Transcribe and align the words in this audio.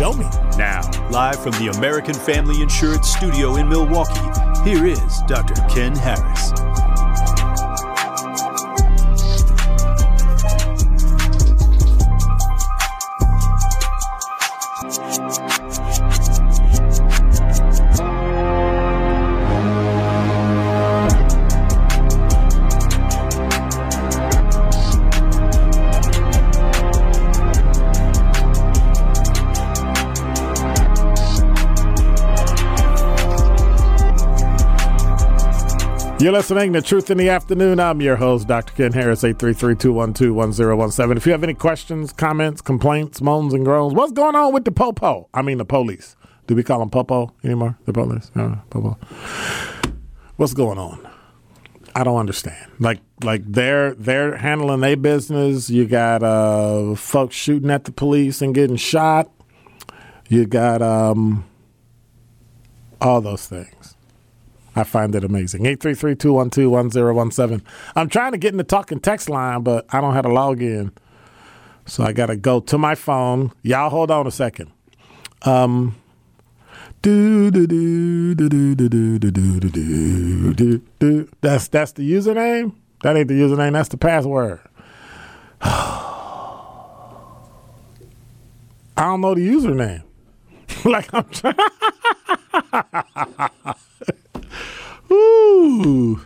show 0.00 0.14
me. 0.14 0.24
Now, 0.56 0.80
live 1.10 1.42
from 1.42 1.52
the 1.52 1.70
American 1.76 2.14
Family 2.14 2.62
Insurance 2.62 3.14
Studio 3.14 3.56
in 3.56 3.68
Milwaukee, 3.68 4.18
here 4.64 4.86
is 4.86 5.20
Dr. 5.28 5.52
Ken 5.68 5.94
Harris. 5.94 6.59
You're 36.20 36.32
listening 36.32 36.74
to 36.74 36.82
Truth 36.82 37.10
in 37.10 37.16
the 37.16 37.30
Afternoon. 37.30 37.80
I'm 37.80 38.02
your 38.02 38.16
host, 38.16 38.46
Dr. 38.46 38.74
Ken 38.74 38.92
Harris, 38.92 39.22
833-212-1017. 39.22 41.16
If 41.16 41.24
you 41.24 41.32
have 41.32 41.42
any 41.42 41.54
questions, 41.54 42.12
comments, 42.12 42.60
complaints, 42.60 43.22
moans, 43.22 43.54
and 43.54 43.64
groans, 43.64 43.94
what's 43.94 44.12
going 44.12 44.36
on 44.36 44.52
with 44.52 44.66
the 44.66 44.70
popo? 44.70 45.30
I 45.32 45.40
mean 45.40 45.56
the 45.56 45.64
police. 45.64 46.16
Do 46.46 46.54
we 46.54 46.62
call 46.62 46.80
them 46.80 46.90
popo 46.90 47.32
anymore? 47.42 47.78
The 47.86 47.94
police? 47.94 48.30
Uh, 48.36 48.56
popo. 48.68 48.98
What's 50.36 50.52
going 50.52 50.76
on? 50.76 51.08
I 51.94 52.04
don't 52.04 52.18
understand. 52.18 52.70
Like 52.78 53.00
like 53.24 53.40
they're 53.46 53.94
they're 53.94 54.36
handling 54.36 54.80
their 54.80 54.98
business. 54.98 55.70
You 55.70 55.86
got 55.86 56.22
uh 56.22 56.96
folks 56.96 57.34
shooting 57.34 57.70
at 57.70 57.84
the 57.84 57.92
police 57.92 58.42
and 58.42 58.54
getting 58.54 58.76
shot. 58.76 59.30
You 60.28 60.44
got 60.44 60.82
um 60.82 61.46
all 63.00 63.22
those 63.22 63.46
things. 63.46 63.79
I 64.76 64.84
find 64.84 65.14
it 65.14 65.24
amazing. 65.24 65.64
833-212-1017. 65.64 67.62
I'm 67.96 68.08
trying 68.08 68.32
to 68.32 68.38
get 68.38 68.52
in 68.52 68.58
the 68.58 68.64
talking 68.64 69.00
text 69.00 69.28
line, 69.28 69.62
but 69.62 69.84
I 69.90 70.00
don't 70.00 70.14
have 70.14 70.24
to 70.24 70.32
log 70.32 70.62
in. 70.62 70.92
So 71.86 72.04
I 72.04 72.12
got 72.12 72.26
to 72.26 72.36
go 72.36 72.60
to 72.60 72.78
my 72.78 72.94
phone. 72.94 73.52
Y'all 73.62 73.90
hold 73.90 74.10
on 74.10 74.26
a 74.26 74.30
second. 74.30 74.70
Um 75.42 75.96
do 77.02 77.50
do 77.50 77.66
do 77.66 78.34
do 78.34 78.48
do 78.48 78.74
do 78.74 78.88
do 78.88 79.18
do 79.18 79.30
do 79.30 79.70
do 79.70 80.52
do 80.52 80.82
do. 80.98 81.28
That's 81.40 81.66
that's 81.68 81.92
the 81.92 82.02
username? 82.10 82.74
That 83.02 83.16
ain't 83.16 83.28
the 83.28 83.34
username, 83.34 83.72
that's 83.72 83.88
the 83.88 83.96
password. 83.96 84.60
I 85.62 86.02
don't 88.96 89.22
know 89.22 89.34
the 89.34 89.48
username. 89.48 90.02
like 90.84 91.08
I'm 91.14 91.24
trying 91.30 91.54
Ooh, 95.12 96.20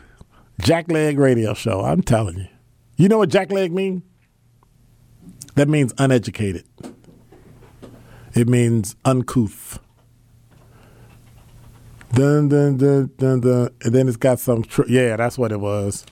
Jackleg 0.61 1.19
Radio 1.19 1.55
Show. 1.55 1.83
I'm 1.83 2.03
telling 2.03 2.39
you. 2.39 2.49
You 2.97 3.09
know 3.09 3.19
what 3.19 3.31
Jackleg 3.31 3.71
mean? 3.71 4.03
That 5.55 5.69
means 5.69 5.93
uneducated. 5.99 6.65
It 8.35 8.49
means 8.49 8.97
uncouth. 9.05 9.79
Dun 12.13 12.49
dun 12.49 12.77
dun 12.77 13.11
dun 13.17 13.41
dun, 13.41 13.71
and 13.83 13.95
then 13.95 14.07
it's 14.09 14.17
got 14.17 14.39
some. 14.39 14.63
Tr- 14.63 14.89
yeah, 14.89 15.17
that's 15.17 15.37
what 15.39 15.51
it 15.53 15.61
was. 15.61 16.05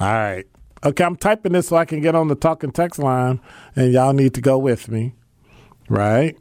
All 0.00 0.06
right. 0.06 0.46
Okay, 0.84 1.04
I'm 1.04 1.16
typing 1.16 1.52
this 1.52 1.68
so 1.68 1.76
I 1.76 1.84
can 1.84 2.00
get 2.00 2.14
on 2.14 2.28
the 2.28 2.34
talking 2.34 2.70
text 2.70 2.98
line, 3.00 3.40
and 3.74 3.92
y'all 3.92 4.12
need 4.12 4.34
to 4.34 4.40
go 4.40 4.58
with 4.58 4.88
me, 4.88 5.14
right? 5.88 6.36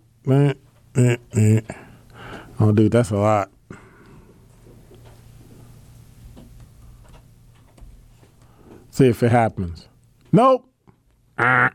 Oh, 2.59 2.71
dude, 2.71 2.91
that's 2.91 3.09
a 3.11 3.17
lot. 3.17 3.49
See 8.97 9.09
if 9.09 9.21
it 9.21 9.31
happens. 9.31 9.87
Nope. 10.31 10.67
Ah. 11.37 11.71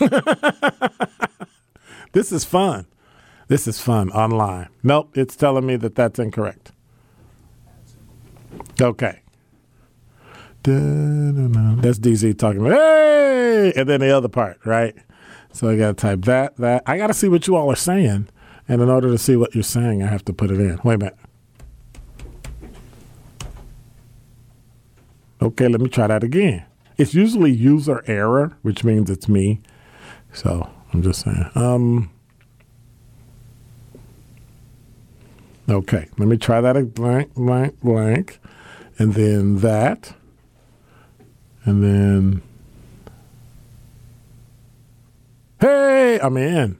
this 2.12 2.32
is 2.32 2.46
fun. 2.46 2.86
This 3.48 3.68
is 3.68 3.78
fun 3.78 4.08
online. 4.12 4.70
Nope, 4.82 5.18
it's 5.18 5.36
telling 5.36 5.66
me 5.66 5.76
that 5.76 5.94
that's 5.94 6.18
incorrect. 6.18 6.72
Okay. 8.80 9.20
That's 10.62 11.98
DZ 11.98 12.38
talking. 12.38 12.64
Hey, 12.64 13.74
and 13.76 13.86
then 13.86 14.00
the 14.00 14.16
other 14.16 14.28
part, 14.28 14.58
right? 14.64 14.94
So 15.52 15.68
I 15.68 15.76
got 15.76 15.88
to 15.88 15.92
type 15.92 16.22
that. 16.22 16.56
That 16.56 16.84
I 16.86 16.96
got 16.96 17.08
to 17.08 17.14
see 17.14 17.28
what 17.28 17.46
you 17.46 17.54
all 17.54 17.70
are 17.70 17.76
saying, 17.76 18.28
and 18.66 18.80
in 18.80 18.88
order 18.88 19.10
to 19.10 19.18
see 19.18 19.36
what 19.36 19.54
you're 19.54 19.62
saying, 19.62 20.02
I 20.02 20.06
have 20.06 20.24
to 20.24 20.32
put 20.32 20.50
it 20.50 20.58
in. 20.58 20.80
Wait 20.82 20.94
a 20.94 20.98
minute. 20.98 21.18
Okay, 25.46 25.68
let 25.68 25.80
me 25.80 25.88
try 25.88 26.08
that 26.08 26.24
again. 26.24 26.64
It's 26.98 27.14
usually 27.14 27.52
user 27.52 28.02
error, 28.08 28.56
which 28.62 28.82
means 28.82 29.08
it's 29.08 29.28
me. 29.28 29.60
So 30.32 30.68
I'm 30.92 31.02
just 31.02 31.20
saying. 31.20 31.48
Um, 31.54 32.10
okay, 35.68 36.08
let 36.18 36.26
me 36.26 36.36
try 36.36 36.60
that 36.60 36.94
blank, 36.94 37.32
blank, 37.34 37.78
blank, 37.78 38.40
and 38.98 39.14
then 39.14 39.58
that, 39.58 40.14
and 41.64 41.84
then. 41.84 42.42
Hey, 45.60 46.18
I'm 46.20 46.36
in. 46.36 46.76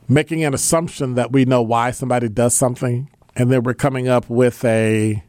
making 0.09 0.45
an 0.45 0.55
assumption 0.55 1.15
that 1.15 1.33
we 1.33 1.45
know 1.45 1.63
why 1.63 1.91
somebody 1.91 2.29
does 2.29 2.55
something, 2.55 3.11
and 3.35 3.51
then 3.51 3.63
we're 3.63 3.75
coming 3.75 4.09
up 4.09 4.29
with 4.31 4.65
a 4.65 5.23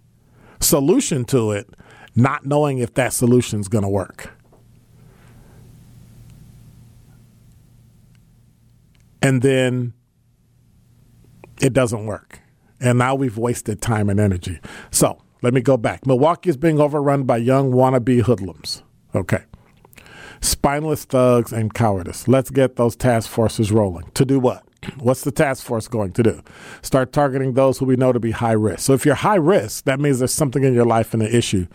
solution 0.59 1.25
to 1.25 1.51
it, 1.51 1.69
not 2.15 2.45
knowing 2.45 2.79
if 2.79 2.93
that 2.93 3.13
solution 3.13 3.59
is 3.59 3.67
going 3.67 3.83
to 3.83 3.89
work. 3.89 4.31
And 9.21 9.41
then 9.41 9.93
it 11.59 11.73
doesn't 11.73 12.05
work. 12.05 12.39
And 12.79 12.99
now 12.99 13.15
we've 13.15 13.37
wasted 13.37 13.81
time 13.81 14.09
and 14.09 14.19
energy. 14.19 14.59
So 14.91 15.17
let 15.41 15.53
me 15.53 15.61
go 15.61 15.75
back. 15.75 16.05
Milwaukee 16.05 16.51
is 16.51 16.57
being 16.57 16.79
overrun 16.79 17.23
by 17.23 17.37
young 17.37 17.71
wannabe 17.71 18.21
hoodlums. 18.21 18.83
Okay 19.15 19.46
spineless 20.41 21.05
thugs, 21.05 21.51
and 21.51 21.73
cowardice. 21.73 22.27
Let's 22.27 22.49
get 22.49 22.75
those 22.75 22.95
task 22.95 23.29
forces 23.29 23.71
rolling. 23.71 24.09
To 24.13 24.25
do 24.25 24.39
what? 24.39 24.63
What's 24.99 25.23
the 25.23 25.31
task 25.31 25.65
force 25.65 25.87
going 25.87 26.11
to 26.13 26.23
do? 26.23 26.41
Start 26.81 27.11
targeting 27.11 27.53
those 27.53 27.79
who 27.79 27.85
we 27.85 27.95
know 27.95 28.11
to 28.11 28.19
be 28.19 28.31
high 28.31 28.53
risk. 28.53 28.81
So 28.81 28.93
if 28.93 29.05
you're 29.05 29.15
high 29.15 29.35
risk, 29.35 29.85
that 29.85 29.99
means 29.99 30.19
there's 30.19 30.33
something 30.33 30.63
in 30.63 30.73
your 30.73 30.85
life 30.85 31.13
and 31.13 31.23
an 31.23 31.33
issue, 31.33 31.67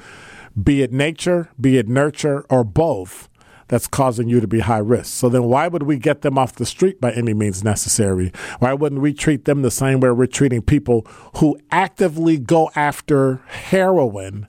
be 0.63 0.83
it 0.83 0.93
nature, 0.93 1.51
be 1.61 1.79
it 1.79 1.89
nurture, 1.89 2.45
or 2.49 2.65
both, 2.65 3.29
that's 3.69 3.87
causing 3.87 4.29
you 4.29 4.39
to 4.39 4.47
be 4.47 4.61
high 4.61 4.79
risk. 4.79 5.15
So 5.15 5.29
then 5.29 5.45
why 5.45 5.67
would 5.67 5.85
we 5.85 5.97
get 5.97 6.21
them 6.23 6.37
off 6.37 6.55
the 6.55 6.67
street 6.67 7.01
by 7.01 7.11
any 7.13 7.33
means 7.33 7.65
necessary? 7.65 8.31
Why 8.59 8.75
wouldn't 8.75 9.01
we 9.01 9.15
treat 9.15 9.47
them 9.47 9.63
the 9.63 9.71
same 9.71 10.01
way 10.01 10.11
we're 10.11 10.27
treating 10.27 10.63
people 10.63 11.07
who 11.37 11.59
actively 11.71 12.39
go 12.39 12.71
after 12.77 13.37
heroin, 13.47 14.47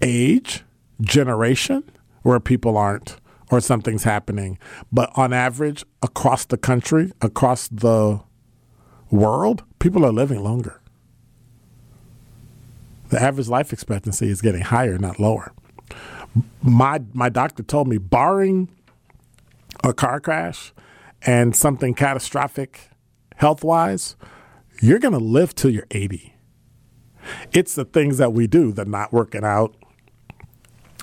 age, 0.01 0.63
generation 1.01 1.83
where 2.23 2.39
people 2.39 2.77
aren't 2.77 3.17
or 3.51 3.59
something's 3.59 4.03
happening, 4.03 4.57
but 4.91 5.11
on 5.15 5.33
average 5.33 5.83
across 6.01 6.45
the 6.45 6.57
country, 6.57 7.11
across 7.21 7.67
the 7.67 8.21
world, 9.09 9.63
people 9.79 10.05
are 10.05 10.11
living 10.13 10.41
longer. 10.41 10.81
The 13.09 13.21
average 13.21 13.49
life 13.49 13.73
expectancy 13.73 14.29
is 14.29 14.41
getting 14.41 14.61
higher, 14.61 14.97
not 14.97 15.19
lower. 15.19 15.51
My 16.63 17.01
my 17.13 17.27
doctor 17.27 17.61
told 17.61 17.89
me 17.89 17.97
barring 17.97 18.69
a 19.83 19.93
car 19.93 20.21
crash, 20.21 20.71
and 21.23 21.55
something 21.55 21.93
catastrophic 21.93 22.89
health 23.35 23.63
wise, 23.63 24.15
you're 24.81 24.99
going 24.99 25.13
to 25.13 25.19
live 25.19 25.55
till 25.55 25.71
you're 25.71 25.87
80. 25.91 26.35
It's 27.51 27.75
the 27.75 27.85
things 27.85 28.17
that 28.17 28.33
we 28.33 28.47
do, 28.47 28.71
the 28.71 28.85
not 28.85 29.13
working 29.13 29.43
out, 29.43 29.75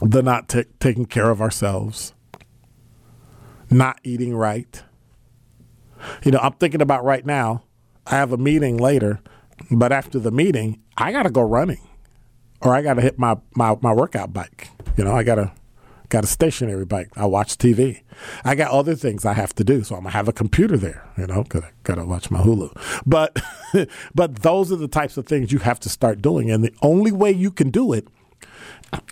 the 0.02 0.22
not 0.22 0.48
t- 0.48 0.64
taking 0.80 1.06
care 1.06 1.30
of 1.30 1.40
ourselves, 1.40 2.12
not 3.70 4.00
eating 4.02 4.34
right. 4.34 4.82
You 6.25 6.32
know, 6.32 6.38
I'm 6.38 6.52
thinking 6.54 6.80
about 6.80 7.04
right 7.04 7.25
now, 7.25 7.64
I 8.06 8.16
have 8.16 8.32
a 8.32 8.37
meeting 8.37 8.76
later, 8.76 9.20
but 9.70 9.92
after 9.92 10.18
the 10.18 10.30
meeting, 10.30 10.80
I 10.96 11.12
got 11.12 11.25
to 11.25 11.30
go 11.30 11.42
running 11.42 11.87
or 12.60 12.75
I 12.75 12.82
got 12.82 12.94
to 12.94 13.00
hit 13.00 13.18
my, 13.18 13.37
my, 13.54 13.76
my 13.80 13.92
workout 13.92 14.32
bike. 14.32 14.68
You 14.96 15.04
know, 15.04 15.12
I 15.12 15.22
got 15.22 15.37
to 15.37 15.52
got 16.08 16.24
a 16.24 16.26
stationary 16.26 16.84
bike. 16.84 17.10
I 17.16 17.26
watch 17.26 17.56
TV. 17.58 18.02
I 18.44 18.54
got 18.54 18.70
other 18.70 18.94
things 18.94 19.24
I 19.24 19.34
have 19.34 19.54
to 19.56 19.64
do, 19.64 19.82
so 19.84 19.94
I'm 19.94 20.02
gonna 20.02 20.12
have 20.12 20.28
a 20.28 20.32
computer 20.32 20.76
there, 20.76 21.06
you 21.16 21.26
know, 21.26 21.42
because 21.42 21.64
I 21.64 21.70
gotta 21.82 22.04
watch 22.04 22.30
my 22.30 22.40
Hulu. 22.40 22.72
But 23.06 23.38
but 24.14 24.36
those 24.36 24.72
are 24.72 24.76
the 24.76 24.88
types 24.88 25.16
of 25.16 25.26
things 25.26 25.52
you 25.52 25.58
have 25.60 25.80
to 25.80 25.88
start 25.88 26.22
doing, 26.22 26.50
and 26.50 26.64
the 26.64 26.74
only 26.82 27.12
way 27.12 27.30
you 27.30 27.50
can 27.50 27.70
do 27.70 27.92
it 27.92 28.08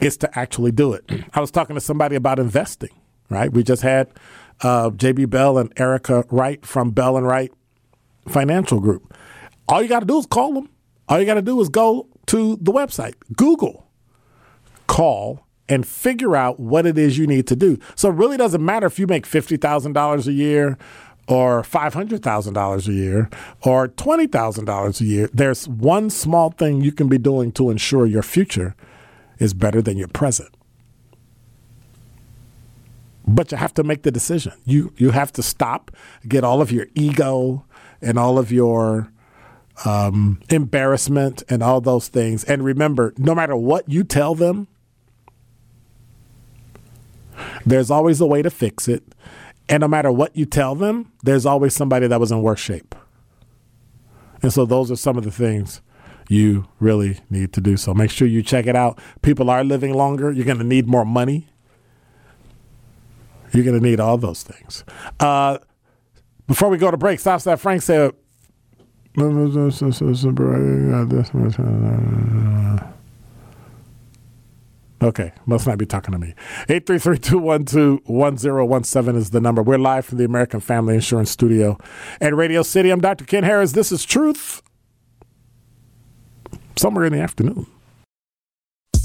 is 0.00 0.16
to 0.18 0.38
actually 0.38 0.72
do 0.72 0.92
it. 0.92 1.04
I 1.34 1.40
was 1.40 1.50
talking 1.50 1.74
to 1.74 1.80
somebody 1.80 2.16
about 2.16 2.38
investing. 2.38 2.90
Right, 3.28 3.52
we 3.52 3.64
just 3.64 3.82
had 3.82 4.08
uh, 4.62 4.90
JB 4.90 5.30
Bell 5.30 5.58
and 5.58 5.72
Erica 5.76 6.24
Wright 6.30 6.64
from 6.64 6.92
Bell 6.92 7.16
and 7.16 7.26
Wright 7.26 7.52
Financial 8.28 8.78
Group. 8.78 9.12
All 9.68 9.82
you 9.82 9.88
got 9.88 10.00
to 10.00 10.06
do 10.06 10.18
is 10.18 10.26
call 10.26 10.52
them. 10.52 10.70
All 11.08 11.18
you 11.18 11.26
got 11.26 11.34
to 11.34 11.42
do 11.42 11.60
is 11.60 11.68
go 11.68 12.08
to 12.26 12.56
the 12.60 12.72
website, 12.72 13.14
Google, 13.36 13.88
call 14.86 15.45
and 15.68 15.86
figure 15.86 16.36
out 16.36 16.60
what 16.60 16.86
it 16.86 16.96
is 16.96 17.18
you 17.18 17.26
need 17.26 17.46
to 17.48 17.56
do. 17.56 17.78
So 17.94 18.08
it 18.10 18.14
really 18.14 18.36
doesn't 18.36 18.64
matter 18.64 18.86
if 18.86 18.98
you 18.98 19.06
make 19.06 19.26
$50,000 19.26 20.26
a 20.26 20.32
year 20.32 20.78
or 21.28 21.62
$500,000 21.62 22.88
a 22.88 22.92
year 22.92 23.30
or 23.62 23.88
$20,000 23.88 25.00
a 25.00 25.04
year. 25.04 25.28
There's 25.32 25.68
one 25.68 26.10
small 26.10 26.50
thing 26.50 26.80
you 26.80 26.92
can 26.92 27.08
be 27.08 27.18
doing 27.18 27.52
to 27.52 27.70
ensure 27.70 28.06
your 28.06 28.22
future 28.22 28.76
is 29.38 29.54
better 29.54 29.82
than 29.82 29.96
your 29.96 30.08
present. 30.08 30.50
But 33.26 33.50
you 33.50 33.58
have 33.58 33.74
to 33.74 33.82
make 33.82 34.02
the 34.02 34.12
decision. 34.12 34.52
You 34.64 34.92
you 34.96 35.10
have 35.10 35.32
to 35.32 35.42
stop, 35.42 35.90
get 36.28 36.44
all 36.44 36.62
of 36.62 36.70
your 36.70 36.86
ego 36.94 37.64
and 38.00 38.20
all 38.20 38.38
of 38.38 38.52
your 38.52 39.10
um, 39.84 40.40
embarrassment 40.48 41.42
and 41.48 41.60
all 41.60 41.80
those 41.80 42.06
things. 42.06 42.44
And 42.44 42.64
remember, 42.64 43.12
no 43.18 43.34
matter 43.34 43.56
what 43.56 43.88
you 43.88 44.04
tell 44.04 44.36
them, 44.36 44.68
there's 47.64 47.90
always 47.90 48.20
a 48.20 48.26
way 48.26 48.42
to 48.42 48.50
fix 48.50 48.88
it. 48.88 49.02
And 49.68 49.80
no 49.80 49.88
matter 49.88 50.12
what 50.12 50.36
you 50.36 50.46
tell 50.46 50.74
them, 50.74 51.12
there's 51.22 51.44
always 51.44 51.74
somebody 51.74 52.06
that 52.06 52.20
was 52.20 52.30
in 52.30 52.42
worse 52.42 52.60
shape. 52.60 52.94
And 54.42 54.52
so 54.52 54.64
those 54.64 54.90
are 54.90 54.96
some 54.96 55.16
of 55.18 55.24
the 55.24 55.30
things 55.30 55.80
you 56.28 56.66
really 56.78 57.20
need 57.30 57.52
to 57.54 57.60
do. 57.60 57.76
So 57.76 57.94
make 57.94 58.10
sure 58.10 58.28
you 58.28 58.42
check 58.42 58.66
it 58.66 58.76
out. 58.76 59.00
People 59.22 59.50
are 59.50 59.64
living 59.64 59.94
longer. 59.94 60.30
You're 60.30 60.44
going 60.44 60.58
to 60.58 60.64
need 60.64 60.86
more 60.86 61.04
money. 61.04 61.48
You're 63.52 63.64
going 63.64 63.80
to 63.80 63.84
need 63.84 64.00
all 64.00 64.18
those 64.18 64.42
things. 64.42 64.84
Uh, 65.18 65.58
before 66.46 66.68
we 66.68 66.78
go 66.78 66.90
to 66.90 66.96
break, 66.96 67.20
Stop 67.20 67.42
that 67.42 67.60
Frank 67.60 67.82
said. 67.82 68.12
Okay, 75.02 75.32
must 75.44 75.66
not 75.66 75.76
be 75.76 75.84
talking 75.84 76.12
to 76.12 76.18
me. 76.18 76.32
833-212-1017 76.68 79.16
is 79.16 79.28
the 79.30 79.40
number. 79.40 79.62
We're 79.62 79.78
live 79.78 80.06
from 80.06 80.18
the 80.18 80.24
American 80.24 80.60
Family 80.60 80.94
Insurance 80.94 81.30
Studio 81.30 81.76
at 82.20 82.34
Radio 82.34 82.62
City. 82.62 82.90
I'm 82.90 83.00
Dr. 83.00 83.26
Ken 83.26 83.44
Harris. 83.44 83.72
This 83.72 83.92
is 83.92 84.06
Truth. 84.06 84.62
Somewhere 86.76 87.04
in 87.04 87.12
the 87.12 87.20
afternoon. 87.20 87.66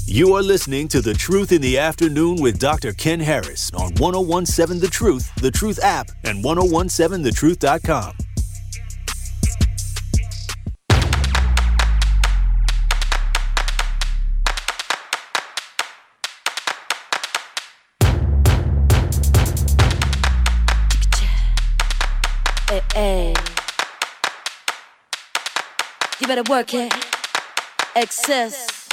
You 0.06 0.34
are 0.34 0.42
listening 0.42 0.88
to 0.88 1.00
The 1.00 1.14
Truth 1.14 1.52
in 1.52 1.62
the 1.62 1.78
Afternoon 1.78 2.40
with 2.40 2.58
Dr. 2.58 2.92
Ken 2.92 3.20
Harris 3.20 3.70
on 3.72 3.94
1017 3.94 4.80
The 4.80 4.88
Truth, 4.88 5.32
The 5.36 5.50
Truth 5.50 5.78
app, 5.82 6.10
and 6.24 6.44
1017thetruth.com. 6.44 8.16
better 26.34 26.50
work 26.50 26.72
it. 26.72 26.90
Excess. 27.94 28.88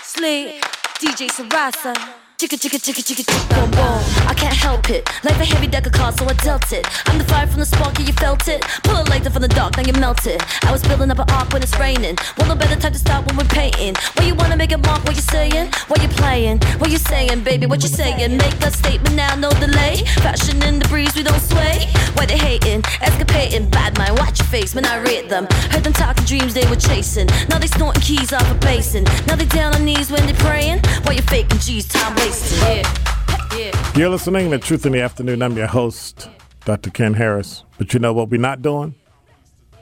Sleep. 0.00 0.62
DJ 0.98 1.28
Sarasa. 1.28 2.27
Chicka 2.38 2.56
chicka 2.56 2.78
chicka 2.78 3.02
chicka 3.02 3.24
chicka 3.26 3.48
boom 3.50 3.68
boom. 3.72 3.98
I 4.28 4.32
can't 4.32 4.54
help 4.54 4.90
it. 4.90 5.04
Life 5.24 5.40
a 5.40 5.44
heavy 5.44 5.66
deck 5.66 5.86
of 5.86 5.92
cards, 5.92 6.18
so 6.18 6.24
I 6.24 6.34
dealt 6.34 6.70
it. 6.70 6.86
I'm 7.06 7.18
the 7.18 7.24
fire 7.24 7.48
from 7.48 7.58
the 7.58 7.66
spark, 7.66 7.98
yeah, 7.98 8.06
you 8.06 8.12
felt 8.12 8.46
it. 8.46 8.62
Pull 8.84 8.94
a 8.94 9.02
lighter 9.10 9.28
from 9.28 9.42
the 9.42 9.48
dark, 9.48 9.76
now 9.76 9.82
you 9.82 9.92
melt 9.94 10.24
it. 10.24 10.40
I 10.64 10.70
was 10.70 10.80
building 10.84 11.10
up 11.10 11.18
an 11.18 11.28
arc 11.30 11.52
when 11.52 11.64
it's 11.64 11.76
raining. 11.80 12.14
Want 12.38 12.46
no 12.46 12.54
better 12.54 12.78
time 12.78 12.92
to 12.92 12.98
stop 12.98 13.26
when 13.26 13.36
we're 13.36 13.50
painting. 13.50 13.96
Why 14.14 14.26
you 14.26 14.36
wanna 14.36 14.56
make 14.56 14.70
a 14.70 14.78
mark? 14.78 15.02
What 15.02 15.16
you 15.16 15.22
saying? 15.22 15.72
What 15.88 16.00
you 16.00 16.06
playing? 16.10 16.60
What 16.78 16.90
you 16.90 16.98
saying, 16.98 17.42
baby? 17.42 17.66
What 17.66 17.82
you 17.82 17.88
saying? 17.88 18.36
Make 18.36 18.62
a 18.62 18.70
statement 18.70 19.16
now, 19.16 19.34
no 19.34 19.50
delay. 19.58 20.04
Fashion 20.22 20.62
in 20.62 20.78
the 20.78 20.86
breeze, 20.86 21.16
we 21.16 21.24
don't 21.24 21.42
sway. 21.42 21.90
Why 22.14 22.26
they 22.26 22.38
hating? 22.38 22.82
Escapating, 23.02 23.68
bad 23.68 23.98
mind. 23.98 24.16
Watch 24.16 24.38
your 24.38 24.46
face 24.46 24.76
when 24.76 24.84
I 24.84 25.02
read 25.02 25.28
them. 25.28 25.48
Heard 25.74 25.82
them 25.82 25.92
talking 25.92 26.24
dreams 26.24 26.54
they 26.54 26.68
were 26.70 26.76
chasing. 26.76 27.26
Now 27.48 27.58
they 27.58 27.66
snorting 27.66 28.02
keys 28.02 28.32
off 28.32 28.48
a 28.48 28.54
basin. 28.54 29.02
Now 29.26 29.34
they 29.34 29.46
down 29.46 29.74
on 29.74 29.84
knees 29.84 30.12
when 30.12 30.24
they 30.24 30.34
praying. 30.34 30.82
Why 31.02 31.14
you 31.14 31.22
faking 31.22 31.58
G's 31.58 31.88
time 31.88 32.14
wasting? 32.28 32.58
Yeah. 32.58 33.56
Yeah. 33.56 33.92
You're 33.96 34.10
listening 34.10 34.50
to 34.50 34.58
Truth 34.58 34.84
in 34.84 34.92
the 34.92 35.00
Afternoon. 35.00 35.42
I'm 35.42 35.56
your 35.56 35.66
host, 35.66 36.28
Dr. 36.64 36.90
Ken 36.90 37.14
Harris. 37.14 37.64
But 37.78 37.94
you 37.94 38.00
know 38.00 38.12
what 38.12 38.28
we're 38.28 38.40
not 38.40 38.60
doing? 38.60 38.94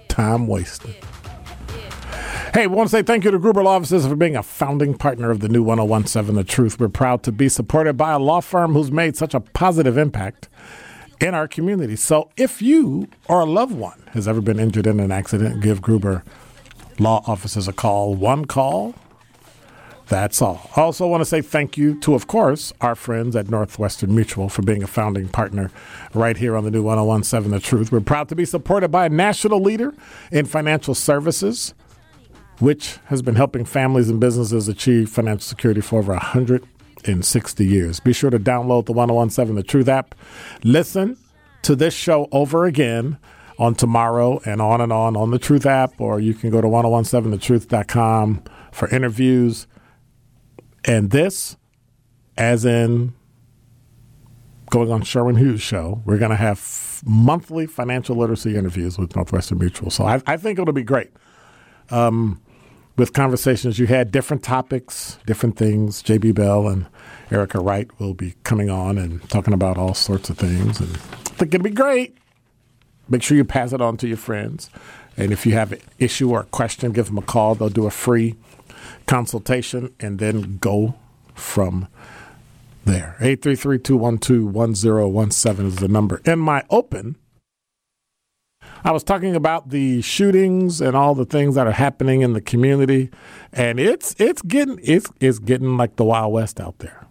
Time 0.09 0.47
wasting. 0.47 0.95
Hey, 2.55 2.69
we 2.69 2.77
want 2.77 2.89
to 2.89 2.97
say 2.97 3.03
thank 3.03 3.25
you 3.25 3.31
to 3.33 3.39
Gruber 3.39 3.65
Law 3.65 3.77
Offices 3.77 4.07
for 4.07 4.17
being 4.17 4.37
a 4.37 4.43
founding 4.43 4.97
partner 4.97 5.31
of 5.31 5.41
the 5.41 5.49
new 5.49 5.63
1017 5.63 6.37
The 6.37 6.45
Truth. 6.45 6.79
We're 6.79 6.89
proud 6.89 7.23
to 7.25 7.33
be 7.33 7.49
supported 7.49 7.95
by 7.97 8.13
a 8.13 8.19
law 8.19 8.41
firm 8.41 8.75
who's 8.75 8.93
made 8.93 9.17
such 9.17 9.35
a 9.35 9.41
positive 9.41 9.99
impact 9.99 10.49
in 11.21 11.35
our 11.35 11.49
community. 11.49 11.97
So 11.97 12.31
if 12.37 12.63
you 12.63 13.09
or 13.29 13.41
a 13.41 13.45
loved 13.45 13.75
one 13.75 14.01
has 14.13 14.29
ever 14.29 14.41
been 14.41 14.61
injured 14.61 14.87
in 14.87 15.01
an 15.01 15.11
accident, 15.11 15.63
give 15.63 15.83
Gruber 15.83 16.23
Law 16.99 17.23
Offices 17.27 17.69
a 17.69 17.73
call. 17.73 18.15
One 18.15 18.45
call, 18.47 18.95
that's 20.09 20.41
all. 20.41 20.71
I 20.77 20.83
also 20.83 21.07
want 21.07 21.21
to 21.21 21.25
say 21.25 21.41
thank 21.43 21.77
you 21.77 21.99
to, 22.01 22.15
of 22.15 22.27
course, 22.29 22.73
our 22.81 22.95
friends 22.95 23.35
at 23.35 23.51
Northwestern 23.51 24.15
Mutual 24.15 24.49
for 24.49 24.63
being 24.63 24.83
a 24.83 24.87
founding 24.87 25.29
partner 25.29 25.71
right 26.15 26.37
here 26.37 26.57
on 26.57 26.65
the 26.65 26.71
new 26.71 26.83
1017 26.83 27.51
The 27.51 27.61
Truth. 27.61 27.91
We're 27.91 28.01
proud 28.01 28.29
to 28.29 28.37
be 28.37 28.45
supported 28.45 28.91
by 28.91 29.07
a 29.07 29.09
national 29.09 29.61
leader 29.61 29.93
in 30.31 30.47
financial 30.47 30.95
services, 30.95 31.75
which 32.61 32.99
has 33.07 33.21
been 33.21 33.35
helping 33.35 33.65
families 33.65 34.09
and 34.09 34.21
businesses 34.21 34.69
achieve 34.69 35.11
financial 35.11 35.41
security 35.43 35.81
for 35.81 35.99
over 35.99 36.13
160 36.13 37.67
years. 37.67 37.99
Be 37.99 38.13
sure 38.13 38.31
to 38.31 38.39
download 38.39 38.87
the 38.87 38.93
1017 38.93 39.57
The 39.57 39.63
Truth 39.65 39.89
app. 39.89 40.15
Listen 40.63 41.17
to 41.63 41.75
this 41.75 41.95
show 41.95 42.29
over 42.31 42.65
again 42.65 43.19
on 43.59 43.75
tomorrow 43.75 44.41
and 44.45 44.63
on 44.63 44.81
and 44.81 44.93
on 44.93 45.17
on 45.17 45.33
the 45.33 45.39
Truth 45.39 45.67
app, 45.67 46.01
or 46.01 46.21
you 46.21 46.33
can 46.33 46.51
go 46.51 46.61
to 46.61 46.69
1017thetruth.com 46.69 48.43
for 48.71 48.89
interviews. 48.91 49.67
And 50.87 51.11
this, 51.11 51.57
as 52.39 52.65
in 52.65 53.13
going 54.71 54.91
on 54.91 55.03
Sherwin 55.03 55.37
Hughes' 55.37 55.61
show, 55.61 56.01
we're 56.05 56.19
going 56.19 56.31
to 56.31 56.37
have 56.37 57.03
monthly 57.05 57.67
financial 57.67 58.17
literacy 58.17 58.57
interviews 58.57 58.97
with 58.97 59.15
Northwestern 59.17 59.59
Mutual. 59.59 59.91
So 59.91 60.05
I, 60.05 60.23
I 60.27 60.37
think 60.37 60.59
it'll 60.59 60.73
be 60.73 60.85
great. 60.85 61.11
Um, 61.91 62.41
with 62.97 63.13
conversations 63.13 63.79
you 63.79 63.87
had, 63.87 64.11
different 64.11 64.43
topics, 64.43 65.19
different 65.27 65.57
things. 65.57 66.03
JB 66.03 66.35
Bell 66.35 66.67
and 66.67 66.87
Erica 67.31 67.61
Wright 67.61 67.89
will 68.01 68.15
be 68.15 68.35
coming 68.43 68.71
on 68.71 68.97
and 68.97 69.29
talking 69.29 69.53
about 69.53 69.77
all 69.77 69.93
sorts 69.93 70.31
of 70.31 70.39
things. 70.39 70.81
And 70.81 70.97
I 70.97 71.37
think 71.37 71.55
it'll 71.55 71.65
be 71.65 71.71
great. 71.71 72.17
Make 73.09 73.23
sure 73.23 73.37
you 73.37 73.45
pass 73.45 73.73
it 73.73 73.81
on 73.81 73.97
to 73.99 74.09
your 74.09 74.17
friends. 74.17 74.71
And 75.17 75.33
if 75.33 75.47
you 75.47 75.53
have 75.53 75.73
an 75.73 75.81
issue 75.99 76.31
or 76.31 76.41
a 76.41 76.45
question, 76.45 76.93
give 76.93 77.07
them 77.07 77.19
a 77.19 77.23
call. 77.23 77.55
They'll 77.55 77.69
do 77.69 77.87
a 77.87 77.91
free 77.91 78.35
consultation 79.07 79.95
and 80.01 80.19
then 80.19 80.59
go 80.59 80.95
from 81.35 81.89
there. 82.85 83.17
833-212-1017 83.21 85.67
is 85.67 85.77
the 85.77 85.89
number. 85.89 86.21
In 86.25 86.39
my 86.39 86.63
open, 86.71 87.17
I 88.85 88.93
was 88.93 89.03
talking 89.03 89.35
about 89.35 89.71
the 89.71 90.01
shootings 90.03 90.81
and 90.81 90.97
all 90.97 91.15
the 91.15 91.25
things 91.25 91.57
that 91.57 91.67
are 91.67 91.73
happening 91.73 92.23
in 92.23 92.35
the 92.35 92.41
community, 92.41 93.11
and 93.53 93.81
it's 93.81 94.15
it's 94.19 94.43
getting 94.43 94.79
it's 94.83 95.11
it's 95.21 95.39
getting 95.39 95.77
like 95.77 95.97
the 95.97 96.05
Wild 96.05 96.33
West 96.33 96.61
out 96.61 96.79
there. 96.79 97.07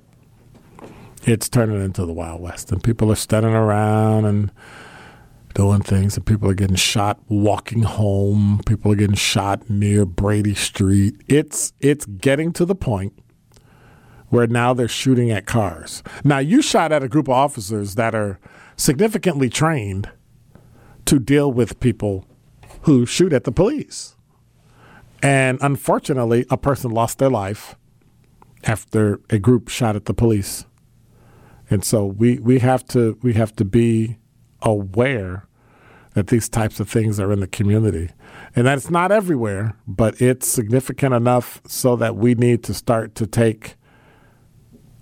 It's 1.24 1.50
turning 1.50 1.84
into 1.84 2.06
the 2.06 2.14
Wild 2.14 2.42
West, 2.42 2.72
and 2.72 2.84
people 2.84 3.12
are 3.12 3.16
standing 3.16 3.54
around 3.54 4.26
and 4.26 4.52
doing 5.56 5.82
things, 5.82 6.16
and 6.16 6.26
people 6.26 6.48
are 6.50 6.54
getting 6.54 6.76
shot 6.76 7.20
walking 7.28 7.82
home. 7.82 8.62
People 8.68 8.92
are 8.92 8.96
getting 8.96 9.16
shot 9.16 9.68
near 9.70 10.06
Brady 10.06 10.54
Street. 10.54 11.16
It's 11.28 11.74
it's 11.80 12.06
getting 12.06 12.54
to 12.54 12.66
the 12.66 12.76
point 12.76 13.14
where 14.30 14.46
now 14.46 14.74
they're 14.74 14.88
shooting 14.88 15.32
at 15.32 15.48
cars. 15.48 16.04
Now 16.24 16.38
you 16.38 16.62
shot 16.62 16.92
at 16.92 17.02
a 17.02 17.08
group 17.08 17.28
of 17.28 17.34
officers 17.34 17.96
that 17.96 18.14
are 18.14 18.40
significantly 18.76 19.50
trained 19.50 20.10
to 21.06 21.20
deal 21.20 21.52
with 21.52 21.80
people 21.80 22.26
who 22.82 23.06
shoot 23.06 23.34
at 23.34 23.46
the 23.46 23.52
police. 23.52 24.16
And 25.24 25.58
unfortunately, 25.62 26.46
a 26.50 26.58
person 26.58 26.92
lost 26.92 27.18
their 27.18 27.30
life 27.30 27.76
after 28.66 29.22
a 29.30 29.40
group 29.40 29.70
shot 29.70 29.96
at 29.96 30.06
the 30.06 30.14
police. 30.14 30.66
And 31.70 31.84
so 31.84 32.06
we, 32.06 32.40
we 32.40 32.60
have 32.60 32.86
to 32.90 33.18
we 33.24 33.34
have 33.34 33.56
to 33.56 33.66
be 33.66 34.18
aware 34.66 35.48
that 36.14 36.28
these 36.28 36.50
types 36.50 36.80
of 36.80 36.90
things 36.90 37.20
are 37.20 37.32
in 37.32 37.42
the 37.42 37.48
community. 37.48 38.10
And 38.56 38.68
that's 38.68 38.90
not 38.90 39.12
everywhere, 39.12 39.76
but 39.86 40.22
it's 40.22 40.48
significant 40.48 41.14
enough 41.14 41.62
so 41.68 41.98
that 41.98 42.16
we 42.16 42.36
need 42.36 42.64
to 42.64 42.74
start 42.74 43.16
to 43.16 43.28
take 43.28 43.76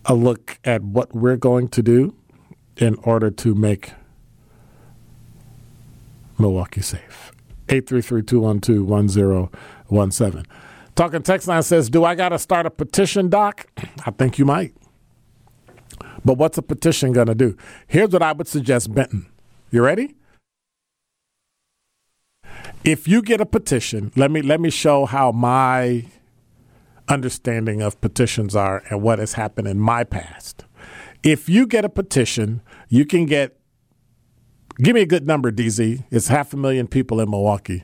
a 0.05 0.15
look 0.15 0.59
at 0.65 0.83
what 0.83 1.15
we're 1.15 1.37
going 1.37 1.69
to 1.69 1.81
do 1.81 2.13
in 2.77 2.95
order 3.03 3.31
to 3.31 3.55
make 3.55 3.93
Milwaukee 6.37 6.81
safe. 6.81 7.31
833-212-1017. 7.67 10.45
Talking 10.95 11.23
text 11.23 11.47
line 11.47 11.63
says, 11.63 11.89
"Do 11.89 12.03
I 12.03 12.15
got 12.15 12.29
to 12.29 12.39
start 12.39 12.65
a 12.65 12.69
petition, 12.69 13.29
doc?" 13.29 13.67
I 14.05 14.11
think 14.11 14.37
you 14.37 14.45
might. 14.45 14.75
But 16.25 16.37
what's 16.37 16.57
a 16.57 16.61
petition 16.61 17.13
going 17.13 17.27
to 17.27 17.35
do? 17.35 17.55
Here's 17.87 18.09
what 18.09 18.21
I 18.21 18.33
would 18.33 18.47
suggest, 18.47 18.93
Benton. 18.93 19.27
You 19.73 19.83
ready? 19.83 20.15
If 22.83 23.07
you 23.07 23.23
get 23.23 23.41
a 23.41 23.45
petition, 23.47 24.11
let 24.15 24.29
me 24.29 24.43
let 24.43 24.61
me 24.61 24.69
show 24.69 25.05
how 25.05 25.31
my 25.31 26.05
understanding 27.09 27.81
of 27.81 27.99
petitions 27.99 28.55
are 28.55 28.83
and 28.91 29.01
what 29.01 29.17
has 29.17 29.33
happened 29.33 29.67
in 29.67 29.79
my 29.79 30.03
past. 30.03 30.65
If 31.23 31.49
you 31.49 31.65
get 31.65 31.85
a 31.85 31.89
petition, 31.89 32.61
you 32.87 33.03
can 33.03 33.25
get 33.25 33.59
give 34.77 34.93
me 34.93 35.01
a 35.01 35.07
good 35.07 35.25
number, 35.25 35.51
DZ. 35.51 36.03
It's 36.11 36.27
half 36.27 36.53
a 36.53 36.57
million 36.57 36.85
people 36.85 37.19
in 37.19 37.31
Milwaukee 37.31 37.83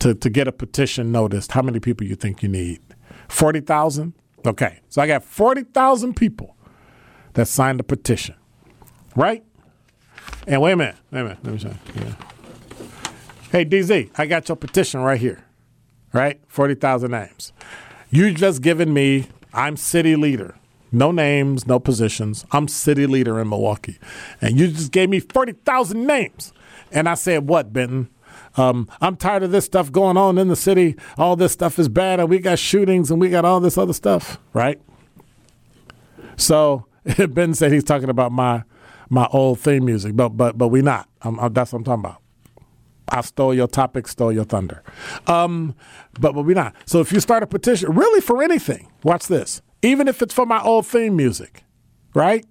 to, 0.00 0.14
to 0.14 0.28
get 0.28 0.46
a 0.46 0.52
petition 0.52 1.10
noticed. 1.10 1.52
How 1.52 1.62
many 1.62 1.80
people 1.80 2.06
you 2.06 2.16
think 2.16 2.42
you 2.42 2.50
need? 2.50 2.82
40,000? 3.30 4.12
Okay. 4.44 4.80
So 4.90 5.00
I 5.00 5.06
got 5.06 5.24
40,000 5.24 6.14
people 6.14 6.54
that 7.32 7.48
signed 7.48 7.80
a 7.80 7.84
petition. 7.84 8.34
Right? 9.16 9.42
And 10.46 10.60
wait 10.60 10.72
a 10.72 10.76
minute. 10.76 10.96
Wait 11.10 11.20
a 11.20 11.24
minute. 11.24 11.38
Let 11.42 11.52
me 11.52 11.58
show 11.58 11.74
Yeah. 11.94 12.14
Hey, 13.52 13.64
DZ, 13.64 14.10
I 14.16 14.26
got 14.26 14.48
your 14.48 14.56
petition 14.56 15.00
right 15.00 15.20
here. 15.20 15.44
Right? 16.12 16.40
40,000 16.48 17.10
names. 17.10 17.52
You 18.10 18.32
just 18.32 18.62
given 18.62 18.92
me, 18.92 19.28
I'm 19.52 19.76
city 19.76 20.16
leader. 20.16 20.56
No 20.92 21.12
names, 21.12 21.66
no 21.66 21.78
positions. 21.78 22.44
I'm 22.50 22.66
city 22.66 23.06
leader 23.06 23.40
in 23.40 23.48
Milwaukee. 23.48 23.98
And 24.40 24.58
you 24.58 24.68
just 24.68 24.90
gave 24.90 25.08
me 25.08 25.20
40,000 25.20 26.04
names. 26.04 26.52
And 26.90 27.08
I 27.08 27.14
said, 27.14 27.48
what, 27.48 27.72
Benton? 27.72 28.08
Um, 28.56 28.88
I'm 29.00 29.16
tired 29.16 29.44
of 29.44 29.52
this 29.52 29.64
stuff 29.64 29.92
going 29.92 30.16
on 30.16 30.36
in 30.38 30.48
the 30.48 30.56
city. 30.56 30.96
All 31.16 31.36
this 31.36 31.52
stuff 31.52 31.78
is 31.78 31.88
bad, 31.88 32.18
and 32.18 32.28
we 32.28 32.40
got 32.40 32.58
shootings 32.58 33.10
and 33.10 33.20
we 33.20 33.28
got 33.30 33.44
all 33.44 33.60
this 33.60 33.78
other 33.78 33.92
stuff, 33.92 34.40
right? 34.52 34.80
So 36.36 36.86
Ben 37.30 37.54
said 37.54 37.72
he's 37.72 37.84
talking 37.84 38.08
about 38.08 38.32
my 38.32 38.64
my 39.10 39.28
old 39.32 39.60
theme 39.60 39.84
music, 39.84 40.16
but 40.16 40.30
but 40.30 40.56
but 40.56 40.68
we 40.68 40.80
not. 40.80 41.08
I'm, 41.20 41.38
I'm, 41.38 41.52
that's 41.52 41.72
what 41.72 41.80
I'm 41.80 41.84
talking 41.84 42.04
about. 42.04 42.22
I 43.12 43.20
stole 43.22 43.52
your 43.52 43.66
topic, 43.66 44.06
stole 44.08 44.32
your 44.32 44.44
thunder. 44.44 44.82
Um, 45.26 45.74
but 46.18 46.32
but 46.32 46.44
we 46.44 46.54
not. 46.54 46.74
So 46.86 47.00
if 47.00 47.12
you 47.12 47.20
start 47.20 47.42
a 47.42 47.46
petition, 47.46 47.92
really 47.92 48.20
for 48.22 48.42
anything, 48.42 48.90
watch 49.02 49.26
this 49.26 49.60
even 49.82 50.08
if 50.08 50.22
it's 50.22 50.34
for 50.34 50.46
my 50.46 50.60
old 50.62 50.86
theme 50.86 51.16
music, 51.16 51.64
right? 52.14 52.44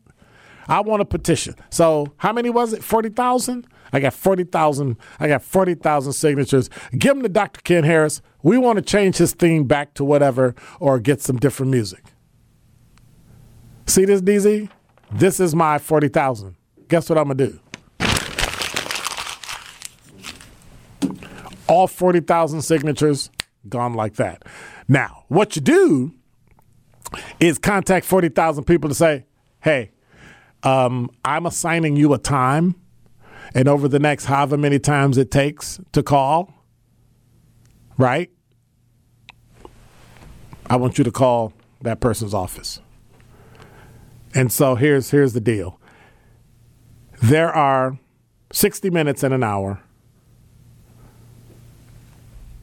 I 0.67 0.81
want 0.81 1.01
a 1.01 1.05
petition. 1.05 1.55
So 1.69 2.13
how 2.17 2.31
many 2.31 2.49
was 2.49 2.73
it? 2.73 2.83
Forty 2.83 3.09
thousand. 3.09 3.67
I 3.91 3.99
got 3.99 4.13
forty 4.13 4.43
thousand. 4.43 4.97
I 5.19 5.27
got 5.27 5.43
forty 5.43 5.75
thousand 5.75 6.13
signatures. 6.13 6.69
Give 6.91 7.15
them 7.15 7.23
to 7.23 7.29
Dr. 7.29 7.61
Ken 7.61 7.83
Harris. 7.83 8.21
We 8.43 8.57
want 8.57 8.77
to 8.77 8.81
change 8.83 9.17
his 9.17 9.33
theme 9.33 9.65
back 9.65 9.93
to 9.95 10.03
whatever, 10.03 10.55
or 10.79 10.99
get 10.99 11.21
some 11.21 11.37
different 11.37 11.71
music. 11.71 12.03
See 13.87 14.05
this, 14.05 14.21
DZ? 14.21 14.69
This 15.11 15.39
is 15.39 15.55
my 15.55 15.77
forty 15.77 16.07
thousand. 16.07 16.55
Guess 16.87 17.09
what 17.09 17.17
I'm 17.17 17.25
gonna 17.25 17.35
do? 17.35 17.59
All 21.67 21.87
forty 21.87 22.19
thousand 22.19 22.61
signatures 22.61 23.29
gone 23.67 23.93
like 23.93 24.15
that. 24.15 24.43
Now, 24.87 25.25
what 25.27 25.55
you 25.55 25.61
do 25.61 26.13
is 27.39 27.57
contact 27.57 28.05
40,000 28.05 28.63
people 28.65 28.89
to 28.89 28.95
say, 28.95 29.25
hey, 29.61 29.91
um, 30.63 31.09
I'm 31.23 31.45
assigning 31.45 31.95
you 31.95 32.13
a 32.13 32.17
time, 32.17 32.75
and 33.55 33.67
over 33.67 33.87
the 33.87 33.99
next 33.99 34.25
however 34.25 34.57
many 34.57 34.79
times 34.79 35.17
it 35.17 35.31
takes 35.31 35.79
to 35.93 36.03
call, 36.03 36.53
right? 37.97 38.29
I 40.69 40.75
want 40.75 40.97
you 40.97 41.03
to 41.03 41.11
call 41.11 41.53
that 41.81 41.99
person's 41.99 42.33
office. 42.33 42.79
And 44.33 44.51
so 44.51 44.75
here's 44.75 45.11
here's 45.11 45.33
the 45.33 45.41
deal. 45.41 45.79
There 47.21 47.51
are 47.53 47.99
60 48.51 48.89
minutes 48.89 49.23
in 49.23 49.33
an 49.33 49.43
hour. 49.43 49.81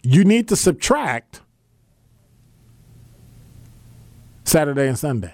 You 0.03 0.23
need 0.23 0.47
to 0.49 0.55
subtract 0.55 1.41
Saturday 4.43 4.87
and 4.87 4.99
Sunday. 4.99 5.33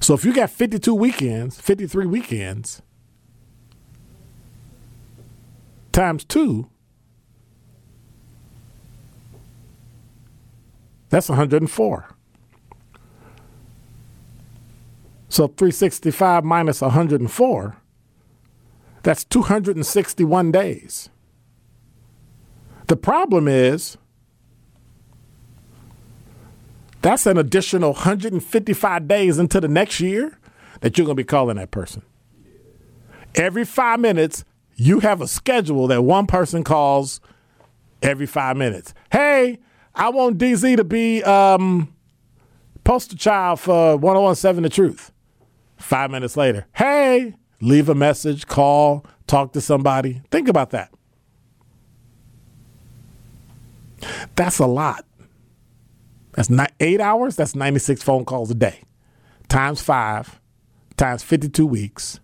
So 0.00 0.12
if 0.12 0.26
you 0.26 0.34
got 0.34 0.50
52 0.50 0.94
weekends, 0.94 1.58
53 1.58 2.04
weekends, 2.04 2.82
times 5.92 6.24
two, 6.24 6.68
that's 11.12 11.28
104. 11.28 12.08
So 15.28 15.46
365 15.46 16.44
minus 16.44 16.80
104, 16.80 17.76
that's 19.04 19.24
261 19.24 20.52
days. 20.52 21.08
The 22.88 22.96
problem 22.96 23.46
is 23.46 23.96
That's 27.02 27.26
an 27.26 27.36
additional 27.36 27.92
155 27.92 29.08
days 29.08 29.38
into 29.38 29.60
the 29.60 29.68
next 29.68 30.00
year 30.00 30.38
that 30.80 30.96
you're 30.96 31.04
going 31.04 31.16
to 31.16 31.20
be 31.20 31.24
calling 31.24 31.56
that 31.56 31.72
person. 31.72 32.02
Every 33.34 33.64
five 33.64 33.98
minutes, 33.98 34.44
you 34.76 35.00
have 35.00 35.20
a 35.20 35.26
schedule 35.26 35.88
that 35.88 36.02
one 36.02 36.26
person 36.26 36.62
calls 36.62 37.20
every 38.02 38.26
five 38.26 38.56
minutes. 38.56 38.94
Hey, 39.10 39.58
I 39.94 40.08
want 40.10 40.38
DZ 40.38 40.76
to 40.76 40.84
be 40.84 41.22
um, 41.22 41.94
poster 42.84 43.16
child 43.16 43.60
for 43.60 43.96
1017 43.96 44.62
The 44.62 44.68
Truth. 44.68 45.12
Five 45.76 46.10
minutes 46.10 46.36
later, 46.36 46.66
hey, 46.74 47.34
leave 47.60 47.88
a 47.88 47.94
message, 47.94 48.46
call, 48.46 49.04
talk 49.26 49.52
to 49.52 49.60
somebody. 49.60 50.22
Think 50.30 50.48
about 50.48 50.70
that. 50.70 50.92
That's 54.36 54.58
a 54.58 54.66
lot. 54.66 55.04
That's 56.34 56.48
not 56.48 56.72
eight 56.80 57.00
hours. 57.00 57.36
That's 57.36 57.54
96 57.54 58.02
phone 58.02 58.24
calls 58.24 58.50
a 58.50 58.54
day, 58.54 58.82
times 59.48 59.82
five, 59.82 60.40
times 60.96 61.22
52 61.22 61.66
weeks. 61.66 62.20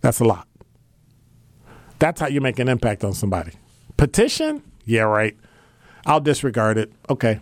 That's 0.00 0.20
a 0.20 0.24
lot. 0.24 0.46
That's 2.00 2.20
how 2.20 2.26
you 2.26 2.40
make 2.40 2.58
an 2.58 2.68
impact 2.68 3.04
on 3.04 3.12
somebody. 3.12 3.52
Petition? 3.96 4.62
Yeah, 4.84 5.02
right. 5.02 5.36
I'll 6.06 6.20
disregard 6.20 6.76
it. 6.76 6.92
Okay. 7.08 7.38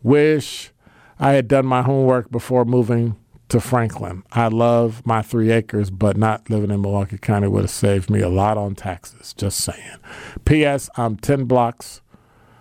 Wish 0.03 0.71
I 1.19 1.33
had 1.33 1.49
done 1.49 1.67
my 1.67 1.83
homework 1.83 2.31
before 2.31 2.65
moving 2.65 3.17
to 3.49 3.61
Franklin. 3.61 4.25
I 4.33 4.49
love 4.49 5.07
my 5.07 5.23
three 5.23 5.53
acres, 5.53 5.91
but 5.91 6.17
not 6.17 6.49
living 6.51 6.71
in 6.71 6.81
Milwaukee 6.81 7.19
County 7.19 7.47
would 7.47 7.63
have 7.63 7.71
saved 7.71 8.11
me 8.11 8.21
a 8.21 8.29
lot 8.29 8.59
on 8.59 8.75
taxes. 8.75 9.33
Just 9.33 9.61
saying. 9.61 9.99
P.S. 10.45 10.91
I'm 10.97 11.17
10 11.17 11.45
blocks 11.45 12.01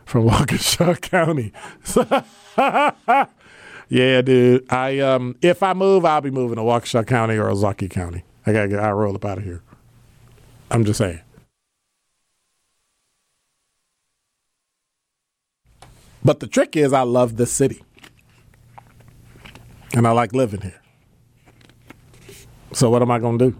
from 0.05 0.23
Waukesha 0.29 1.01
County. 1.01 1.51
yeah, 3.93 4.21
dude. 4.23 4.65
I 4.73 4.97
um, 4.99 5.35
if 5.43 5.61
I 5.61 5.73
move, 5.73 6.03
I'll 6.03 6.19
be 6.19 6.31
moving 6.31 6.55
to 6.55 6.63
Waukesha 6.63 7.05
County 7.05 7.37
or 7.37 7.45
Ozaukee 7.45 7.91
County. 7.91 8.23
I 8.43 8.51
gotta 8.51 8.67
get 8.67 8.79
I 8.79 8.89
roll 8.89 9.13
up 9.13 9.23
out 9.23 9.37
of 9.37 9.43
here. 9.43 9.61
I'm 10.71 10.83
just 10.83 10.97
saying. 10.97 11.21
But 16.25 16.39
the 16.39 16.47
trick 16.47 16.75
is, 16.75 16.91
I 16.91 17.03
love 17.03 17.37
this 17.37 17.51
city. 17.51 17.83
and 19.93 20.07
I 20.07 20.11
like 20.11 20.33
living 20.33 20.61
here. 20.61 20.81
So 22.71 22.89
what 22.89 23.03
am 23.03 23.11
I 23.11 23.19
to 23.19 23.37
do? 23.37 23.55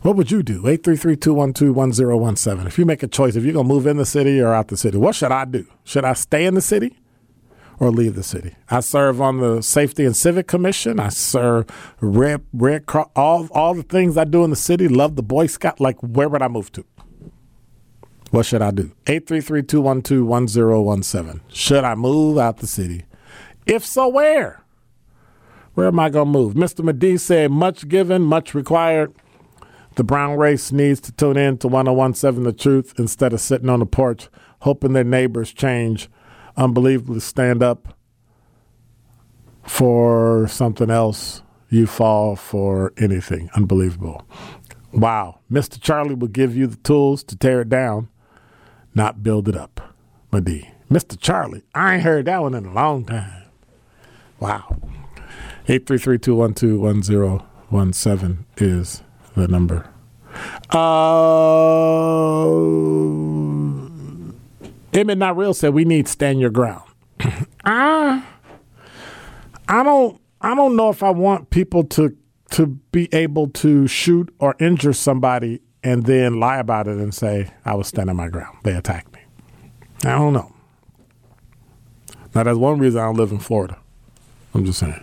What 0.00 0.16
would 0.16 0.30
you 0.30 0.42
do? 0.42 0.62
833-212-1017. 0.62 2.66
If 2.66 2.78
you 2.78 2.86
make 2.86 3.02
a 3.02 3.08
choice, 3.08 3.36
if 3.36 3.44
you're 3.44 3.52
to 3.52 3.64
move 3.64 3.86
in 3.86 3.98
the 3.98 4.06
city 4.06 4.40
or 4.40 4.54
out 4.54 4.68
the 4.68 4.78
city, 4.78 4.96
what 4.96 5.14
should 5.14 5.32
I 5.32 5.44
do? 5.44 5.66
Should 5.84 6.06
I 6.06 6.14
stay 6.14 6.46
in 6.46 6.54
the 6.54 6.62
city 6.62 6.96
or 7.78 7.90
leave 7.90 8.14
the 8.14 8.22
city? 8.22 8.54
I 8.70 8.80
serve 8.80 9.20
on 9.20 9.38
the 9.38 9.60
Safety 9.62 10.04
and 10.04 10.16
Civic 10.16 10.46
Commission. 10.46 11.00
I 11.00 11.10
serve 11.10 11.66
Red, 12.00 12.42
Red 12.52 12.86
Cross, 12.86 13.10
all, 13.16 13.48
all 13.52 13.74
the 13.74 13.82
things 13.82 14.16
I 14.16 14.24
do 14.24 14.44
in 14.44 14.50
the 14.50 14.56
city. 14.56 14.88
Love 14.88 15.16
the 15.16 15.22
Boy 15.22 15.46
Scout. 15.46 15.80
Like, 15.80 15.98
where 16.00 16.28
would 16.28 16.42
I 16.42 16.48
move 16.48 16.70
to? 16.72 16.84
What 18.30 18.46
should 18.46 18.62
I 18.62 18.70
do? 18.70 18.92
833-212-1017. 19.06 21.40
Should 21.48 21.84
I 21.84 21.94
move 21.94 22.38
out 22.38 22.58
the 22.58 22.66
city? 22.66 23.04
If 23.66 23.84
so, 23.84 24.08
where? 24.08 24.62
Where 25.74 25.88
am 25.88 26.00
I 26.00 26.08
going 26.08 26.32
to 26.32 26.38
move? 26.38 26.54
Mr. 26.54 26.84
Medee 26.84 27.18
said, 27.18 27.50
much 27.50 27.88
given, 27.88 28.22
much 28.22 28.54
required. 28.54 29.12
The 29.96 30.04
brown 30.04 30.36
race 30.36 30.72
needs 30.72 31.00
to 31.02 31.12
tune 31.12 31.36
in 31.36 31.58
to 31.58 31.68
1017 31.68 32.44
The 32.44 32.52
Truth 32.52 32.94
instead 32.98 33.32
of 33.32 33.40
sitting 33.40 33.68
on 33.68 33.80
the 33.80 33.86
porch 33.86 34.28
hoping 34.60 34.92
their 34.92 35.04
neighbors 35.04 35.52
change. 35.52 36.08
Unbelievably 36.56 37.20
stand 37.20 37.62
up 37.62 37.94
for 39.64 40.48
something 40.48 40.90
else. 40.90 41.42
You 41.68 41.86
fall 41.86 42.36
for 42.36 42.92
anything. 42.96 43.50
Unbelievable. 43.54 44.24
Wow. 44.92 45.40
Mr. 45.50 45.80
Charlie 45.80 46.14
will 46.14 46.28
give 46.28 46.54
you 46.56 46.66
the 46.66 46.76
tools 46.76 47.22
to 47.24 47.36
tear 47.36 47.60
it 47.62 47.68
down, 47.68 48.08
not 48.94 49.22
build 49.22 49.48
it 49.48 49.56
up. 49.56 49.94
Medee. 50.32 50.70
Mr. 50.90 51.20
Charlie. 51.20 51.62
I 51.74 51.94
ain't 51.94 52.02
heard 52.02 52.24
that 52.26 52.42
one 52.42 52.54
in 52.54 52.66
a 52.66 52.72
long 52.72 53.04
time. 53.04 53.42
Wow. 54.38 54.76
833-212-1017 55.68 58.44
is 58.58 59.02
the 59.34 59.48
number. 59.48 59.88
Uh, 60.70 60.76
Emmett 64.96 65.18
Not 65.18 65.36
Real 65.36 65.54
said 65.54 65.74
we 65.74 65.84
need 65.84 66.08
stand 66.08 66.40
your 66.40 66.50
ground. 66.50 66.82
I, 67.64 68.24
I 69.68 69.82
don't 69.82 70.20
I 70.40 70.54
don't 70.54 70.76
know 70.76 70.90
if 70.90 71.02
I 71.02 71.10
want 71.10 71.50
people 71.50 71.84
to 71.84 72.16
to 72.52 72.66
be 72.66 73.12
able 73.12 73.48
to 73.48 73.86
shoot 73.86 74.34
or 74.38 74.54
injure 74.58 74.92
somebody 74.92 75.60
and 75.82 76.06
then 76.06 76.40
lie 76.40 76.58
about 76.58 76.88
it 76.88 76.96
and 76.98 77.14
say 77.14 77.52
I 77.64 77.74
was 77.74 77.88
standing 77.88 78.16
my 78.16 78.28
ground. 78.28 78.58
They 78.64 78.74
attacked 78.74 79.12
me. 79.12 79.20
I 80.04 80.12
don't 80.12 80.32
know. 80.32 80.52
Now 82.34 82.44
that's 82.44 82.58
one 82.58 82.78
reason 82.78 83.00
I 83.00 83.04
don't 83.04 83.16
live 83.16 83.32
in 83.32 83.38
Florida. 83.38 83.78
I'm 84.54 84.64
just 84.64 84.78
saying. 84.78 85.02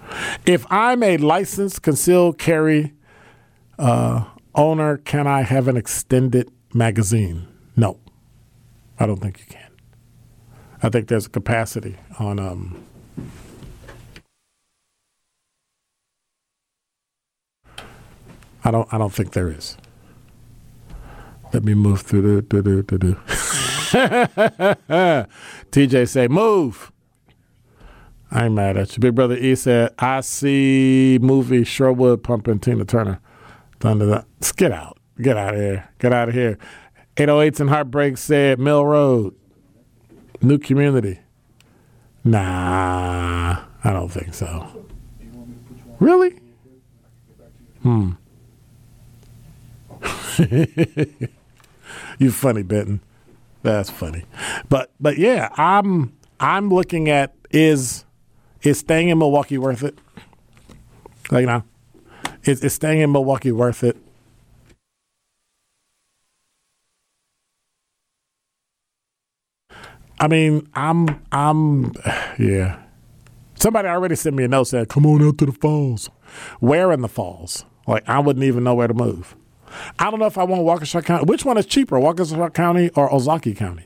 If 0.46 0.64
I'm 0.70 1.02
a 1.02 1.16
licensed 1.18 1.83
concealed 1.83 2.38
carry 2.38 2.95
uh, 3.78 4.24
owner, 4.54 4.98
can 4.98 5.26
I 5.26 5.42
have 5.42 5.68
an 5.68 5.76
extended 5.76 6.50
magazine? 6.72 7.46
No. 7.76 7.98
I 8.98 9.06
don't 9.06 9.20
think 9.20 9.38
you 9.40 9.46
can. 9.46 9.70
I 10.82 10.88
think 10.88 11.08
there's 11.08 11.26
a 11.26 11.30
capacity 11.30 11.96
on 12.18 12.38
um, 12.38 12.82
I 18.64 18.70
don't 18.70 18.92
I 18.92 18.98
don't 18.98 19.12
think 19.12 19.32
there 19.32 19.48
is. 19.48 19.76
Let 21.52 21.64
me 21.64 21.74
move 21.74 22.00
through 22.00 22.42
do 22.42 22.62
do 22.62 22.82
do 22.82 22.98
do. 22.98 23.14
TJ 25.70 26.08
say 26.08 26.28
move. 26.28 26.90
I 28.30 28.46
ain't 28.46 28.54
mad 28.54 28.76
at 28.76 28.96
you. 28.96 29.00
Big 29.00 29.14
brother 29.14 29.36
E 29.36 29.54
said, 29.54 29.94
I 30.00 30.20
see 30.20 31.18
movie 31.22 31.62
Sherwood 31.62 32.24
pumping 32.24 32.58
Tina 32.58 32.84
Turner. 32.84 33.20
Thunder 33.87 34.25
get 34.57 34.72
out. 34.72 34.99
Get 35.22 35.37
out 35.37 35.55
of 35.55 35.61
here. 35.61 35.88
Get 36.01 36.12
out 36.12 36.29
of 36.29 36.35
here. 36.35 36.59
808s 37.16 37.61
and 37.61 37.70
Heartbreak 37.70 38.18
said 38.18 38.59
Mill 38.59 38.85
Road. 38.85 39.33
New 40.42 40.59
community. 40.59 41.20
Nah, 42.25 43.62
I 43.85 43.92
don't 43.92 44.09
think 44.09 44.35
so. 44.35 44.87
Really? 46.01 46.31
Hmm. 47.83 48.14
you 52.18 52.33
funny, 52.33 52.64
Benton. 52.64 53.01
That's 53.62 53.88
funny. 53.88 54.25
But 54.68 54.90
but 54.99 55.16
yeah, 55.16 55.51
I'm 55.57 56.12
I'm 56.40 56.70
looking 56.70 57.09
at 57.09 57.37
is 57.53 58.05
is 58.62 58.81
staying 58.81 59.11
in 59.11 59.18
Milwaukee 59.18 59.59
worth 59.59 59.85
it? 59.85 59.96
Like 61.31 61.46
know, 61.46 61.62
is, 62.48 62.62
is 62.62 62.74
staying 62.74 63.00
in 63.00 63.12
Milwaukee 63.12 63.52
worth 63.52 63.85
it? 63.85 63.96
I 70.18 70.28
mean, 70.28 70.66
I'm 70.74 71.22
I'm 71.30 71.92
yeah. 72.38 72.82
Somebody 73.54 73.88
already 73.88 74.16
sent 74.16 74.35
me 74.37 74.44
a 74.44 74.48
note 74.48 74.64
saying, 74.64 74.87
"Come 74.87 75.06
on 75.06 75.22
out 75.22 75.38
to 75.38 75.46
the 75.46 75.52
falls." 75.52 76.09
Where 76.61 76.90
in 76.92 77.02
the 77.02 77.09
falls? 77.09 77.64
Like 77.87 78.09
I 78.09 78.18
wouldn't 78.20 78.44
even 78.44 78.64
know 78.64 78.74
where 78.74 78.88
to 78.88 78.94
move. 78.94 79.37
I 79.98 80.11
don't 80.11 80.18
know 80.18 80.26
if 80.26 80.38
I 80.38 80.44
want 80.44 80.62
Waukesha 80.62 81.04
County. 81.04 81.24
Which 81.26 81.44
one 81.44 81.59
is 81.59 81.66
cheaper, 81.66 81.96
Waukesha 81.96 82.52
County 82.54 82.88
or 82.90 83.11
Ozaukee 83.11 83.56
County, 83.56 83.85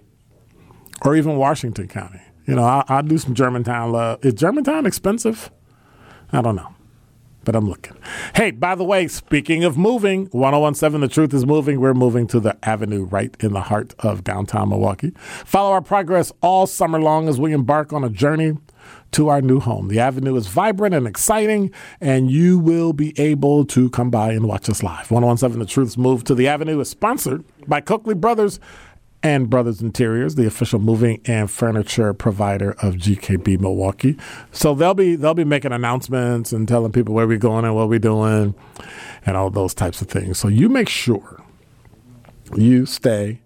or 1.02 1.16
even 1.16 1.36
Washington 1.36 1.88
County? 1.88 2.20
You 2.46 2.54
know, 2.54 2.64
I, 2.64 2.84
I 2.88 3.02
do 3.02 3.18
some 3.18 3.34
Germantown 3.34 3.92
love. 3.92 4.24
Is 4.24 4.34
Germantown 4.34 4.86
expensive? 4.86 5.50
I 6.32 6.42
don't 6.42 6.56
know 6.56 6.74
but 7.44 7.56
I'm 7.56 7.68
looking. 7.68 7.96
Hey, 8.34 8.50
by 8.50 8.74
the 8.74 8.84
way, 8.84 9.08
speaking 9.08 9.64
of 9.64 9.76
moving, 9.76 10.26
1017 10.26 11.00
The 11.00 11.08
Truth 11.08 11.34
is 11.34 11.46
moving. 11.46 11.80
We're 11.80 11.94
moving 11.94 12.26
to 12.28 12.40
the 12.40 12.56
Avenue 12.62 13.04
right 13.04 13.34
in 13.40 13.52
the 13.52 13.62
heart 13.62 13.94
of 14.00 14.24
downtown 14.24 14.68
Milwaukee. 14.68 15.12
Follow 15.16 15.72
our 15.72 15.82
progress 15.82 16.32
all 16.40 16.66
summer 16.66 17.00
long 17.00 17.28
as 17.28 17.40
we 17.40 17.52
embark 17.52 17.92
on 17.92 18.04
a 18.04 18.10
journey 18.10 18.56
to 19.12 19.28
our 19.28 19.40
new 19.40 19.60
home. 19.60 19.88
The 19.88 20.00
Avenue 20.00 20.36
is 20.36 20.46
vibrant 20.46 20.94
and 20.94 21.06
exciting, 21.06 21.72
and 22.00 22.30
you 22.30 22.58
will 22.58 22.92
be 22.92 23.18
able 23.18 23.64
to 23.66 23.90
come 23.90 24.10
by 24.10 24.32
and 24.32 24.46
watch 24.46 24.68
us 24.68 24.82
live. 24.82 25.10
1017 25.10 25.58
The 25.58 25.66
Truth's 25.66 25.96
move 25.96 26.24
to 26.24 26.34
the 26.34 26.48
Avenue 26.48 26.80
is 26.80 26.88
sponsored 26.90 27.44
by 27.66 27.80
Coakley 27.80 28.14
Brothers 28.14 28.60
and 29.22 29.50
Brothers 29.50 29.82
Interiors, 29.82 30.34
the 30.34 30.46
official 30.46 30.78
moving 30.78 31.20
and 31.26 31.50
furniture 31.50 32.14
provider 32.14 32.72
of 32.82 32.94
GKB 32.94 33.60
Milwaukee. 33.60 34.16
So 34.52 34.74
they'll 34.74 34.94
be 34.94 35.16
they'll 35.16 35.34
be 35.34 35.44
making 35.44 35.72
announcements 35.72 36.52
and 36.52 36.66
telling 36.66 36.92
people 36.92 37.14
where 37.14 37.26
we're 37.26 37.38
going 37.38 37.64
and 37.64 37.74
what 37.74 37.88
we're 37.88 37.98
doing 37.98 38.54
and 39.26 39.36
all 39.36 39.50
those 39.50 39.74
types 39.74 40.00
of 40.00 40.08
things. 40.08 40.38
So 40.38 40.48
you 40.48 40.68
make 40.68 40.88
sure 40.88 41.42
you 42.54 42.86
stay 42.86 43.40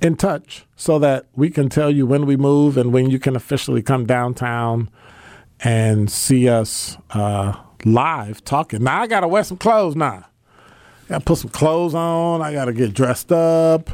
in 0.00 0.16
touch 0.16 0.66
so 0.76 0.98
that 0.98 1.26
we 1.34 1.50
can 1.50 1.68
tell 1.68 1.90
you 1.90 2.06
when 2.06 2.26
we 2.26 2.36
move 2.36 2.76
and 2.76 2.92
when 2.92 3.10
you 3.10 3.18
can 3.18 3.34
officially 3.34 3.82
come 3.82 4.06
downtown 4.06 4.88
and 5.60 6.10
see 6.10 6.48
us 6.48 6.96
uh, 7.10 7.56
live 7.84 8.44
talking. 8.44 8.84
Now 8.84 9.02
I 9.02 9.06
gotta 9.06 9.26
wear 9.26 9.42
some 9.42 9.56
clothes 9.56 9.96
now. 9.96 10.27
Got 11.08 11.20
to 11.20 11.24
put 11.24 11.38
some 11.38 11.50
clothes 11.50 11.94
on. 11.94 12.42
I 12.42 12.52
got 12.52 12.66
to 12.66 12.74
get 12.74 12.92
dressed 12.92 13.32
up. 13.32 13.88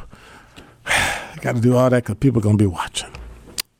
I 0.85 1.37
got 1.41 1.55
to 1.55 1.61
do 1.61 1.77
all 1.77 1.89
that 1.89 2.03
because 2.03 2.17
people 2.17 2.39
are 2.39 2.43
going 2.43 2.57
to 2.57 2.63
be 2.63 2.67
watching. 2.67 3.11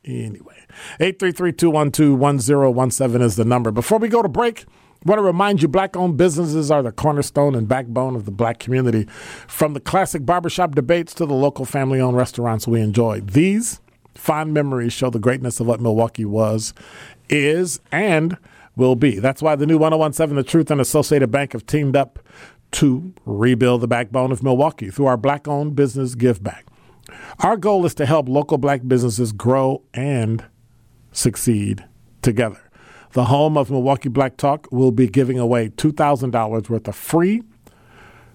Anyway, 0.06 0.56
833-212-1017 1.00 3.22
is 3.22 3.36
the 3.36 3.44
number. 3.44 3.72
Before 3.72 4.00
we 4.00 4.08
go 4.08 4.22
to 4.22 4.30
break, 4.30 4.62
I 4.62 5.10
want 5.10 5.20
to 5.20 5.24
remind 5.24 5.62
you 5.62 5.68
black-owned 5.68 6.16
businesses 6.16 6.72
are 6.72 6.82
the 6.82 6.94
cornerstone 6.94 7.56
and 7.56 7.68
backbone 7.68 8.16
of 8.16 8.24
the 8.26 8.32
black 8.32 8.60
community. 8.60 9.06
From 9.48 9.74
the 9.74 9.82
classic 9.82 10.26
barbershop 10.26 10.74
debates 10.74 11.14
to 11.16 11.26
the 11.26 11.34
local 11.34 11.66
family-owned 11.66 12.16
restaurants 12.16 12.66
we 12.68 12.80
enjoy. 12.82 13.20
These 13.22 13.82
fond 14.14 14.54
memories 14.54 14.94
show 14.94 15.10
the 15.10 15.20
greatness 15.20 15.60
of 15.60 15.68
what 15.68 15.82
Milwaukee 15.82 16.26
was, 16.26 16.74
is, 17.30 17.80
and 17.92 18.38
will 18.76 18.96
be. 18.96 19.20
That's 19.20 19.42
why 19.42 19.56
the 19.56 19.66
new 19.66 19.78
1017 19.78 20.36
The 20.36 20.44
Truth 20.44 20.72
and 20.72 20.82
Associated 20.82 21.32
Bank 21.32 21.54
have 21.54 21.66
teamed 21.66 21.96
up 21.96 22.20
to 22.76 23.14
rebuild 23.26 23.80
the 23.80 23.88
backbone 23.88 24.34
of 24.34 24.44
Milwaukee 24.44 24.90
through 24.90 25.06
our 25.06 25.16
black 25.16 25.48
owned 25.48 25.76
business 25.76 26.14
give 26.14 26.44
back. 26.44 26.66
Our 27.40 27.56
goal 27.56 27.86
is 27.86 27.96
to 27.96 28.06
help 28.06 28.28
local 28.28 28.58
black 28.58 28.82
businesses 28.86 29.32
grow 29.32 29.82
and 29.94 30.44
succeed 31.14 31.86
together. 32.22 32.60
The 33.14 33.26
home 33.26 33.58
of 33.58 33.72
Milwaukee 33.72 34.10
Black 34.10 34.36
Talk 34.36 34.68
will 34.72 34.92
be 34.92 35.08
giving 35.08 35.40
away 35.40 35.70
$2,000 35.70 36.70
worth 36.70 36.88
of 36.88 36.96
free 36.96 37.44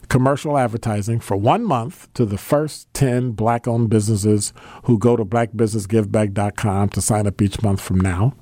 commercial 0.09 0.57
advertising 0.57 1.21
for 1.21 1.37
one 1.37 1.63
month 1.63 2.13
to 2.15 2.25
the 2.25 2.39
first 2.39 2.93
10 2.95 3.33
black 3.33 3.69
owned 3.69 3.91
businesses 3.91 4.55
who 4.85 4.99
go 4.99 5.17
to 5.17 5.25
blackbusinessgiveback.com 5.25 6.89
to 6.89 7.01
sign 7.03 7.27
up 7.27 7.43
each 7.43 7.63
month 7.63 7.81
from 7.81 8.01
now 8.01 8.35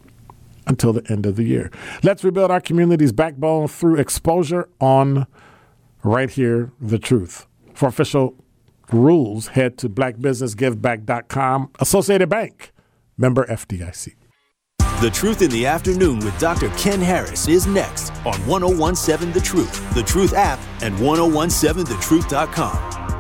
until 0.68 0.92
the 0.92 1.10
end 1.10 1.26
of 1.26 1.34
the 1.34 1.42
year. 1.42 1.72
Let's 2.04 2.22
rebuild 2.22 2.52
our 2.52 2.60
community's 2.60 3.12
backbone 3.12 3.66
through 3.66 3.96
exposure 3.96 4.68
on 4.80 5.26
right 6.02 6.30
here, 6.30 6.72
the 6.80 6.98
truth. 6.98 7.46
For 7.74 7.88
official 7.88 8.34
rules, 8.92 9.48
head 9.48 9.76
to 9.78 9.88
blackbusinessgiveback.com. 9.88 11.70
Associated 11.80 12.28
Bank, 12.28 12.72
member 13.16 13.44
FDIC. 13.46 14.14
The 15.00 15.10
Truth 15.10 15.42
in 15.42 15.50
the 15.50 15.64
Afternoon 15.64 16.18
with 16.18 16.36
Dr. 16.40 16.70
Ken 16.70 17.00
Harris 17.00 17.46
is 17.46 17.68
next 17.68 18.10
on 18.26 18.34
1017 18.48 19.32
The 19.32 19.40
Truth, 19.40 19.94
The 19.94 20.02
Truth 20.02 20.34
app, 20.34 20.58
and 20.82 20.92
1017thetruth.com. 20.96 23.17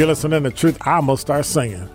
You're 0.00 0.06
listening 0.06 0.44
to 0.44 0.50
Truth. 0.50 0.78
I 0.80 0.94
almost 0.94 1.20
start 1.20 1.44
singing. 1.44 1.86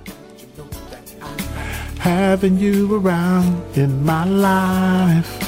Having 1.98 2.60
you 2.60 2.96
around 2.96 3.76
in 3.76 4.06
my 4.06 4.26
life. 4.26 5.40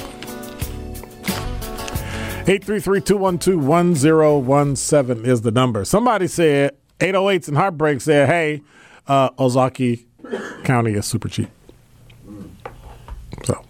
833-212-1017 2.48 5.28
is 5.28 5.44
the 5.44 5.52
number. 5.52 5.86
Somebody 5.86 6.26
said, 6.26 6.76
808s 6.98 7.48
and 7.48 7.58
Heartbreak 7.58 8.02
said, 8.02 8.28
hey, 8.28 8.64
uh, 9.06 9.30
Ozaukee 9.34 10.08
County 10.64 10.94
is 10.94 11.06
super 11.06 11.30
cheap. 11.30 11.50
So. 13.46 13.64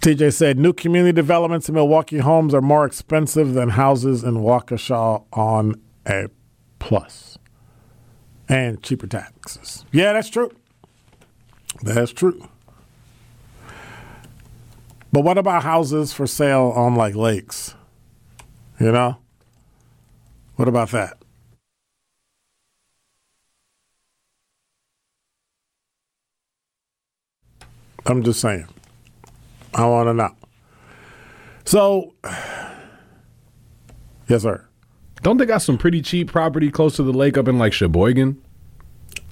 TJ 0.00 0.32
said 0.32 0.58
new 0.58 0.72
community 0.72 1.12
developments 1.12 1.68
in 1.68 1.74
Milwaukee 1.74 2.20
homes 2.20 2.54
are 2.54 2.62
more 2.62 2.86
expensive 2.86 3.52
than 3.52 3.68
houses 3.68 4.24
in 4.24 4.36
Waukesha 4.36 5.22
on 5.34 5.74
a 6.06 6.28
plus 6.78 7.38
and 8.48 8.82
cheaper 8.82 9.06
taxes. 9.06 9.84
Yeah, 9.92 10.12
that's 10.12 10.28
true. 10.28 10.50
That's 11.82 12.12
true. 12.12 12.48
But 15.12 15.24
what 15.24 15.38
about 15.38 15.62
houses 15.62 16.12
for 16.12 16.26
sale 16.26 16.72
on 16.74 16.94
like 16.94 17.14
lakes? 17.14 17.74
You 18.78 18.92
know? 18.92 19.18
What 20.56 20.68
about 20.68 20.90
that? 20.90 21.18
I'm 28.06 28.22
just 28.22 28.40
saying. 28.40 28.66
I 29.74 29.86
want 29.86 30.08
to 30.08 30.14
know. 30.14 30.34
So, 31.64 32.14
yes, 34.28 34.42
sir. 34.42 34.66
Don't 35.22 35.36
they 35.36 35.46
got 35.46 35.58
some 35.58 35.76
pretty 35.76 36.00
cheap 36.02 36.30
property 36.30 36.70
close 36.70 36.96
to 36.96 37.02
the 37.02 37.12
lake 37.12 37.36
up 37.36 37.46
in 37.48 37.58
like 37.58 37.72
Sheboygan? 37.72 38.42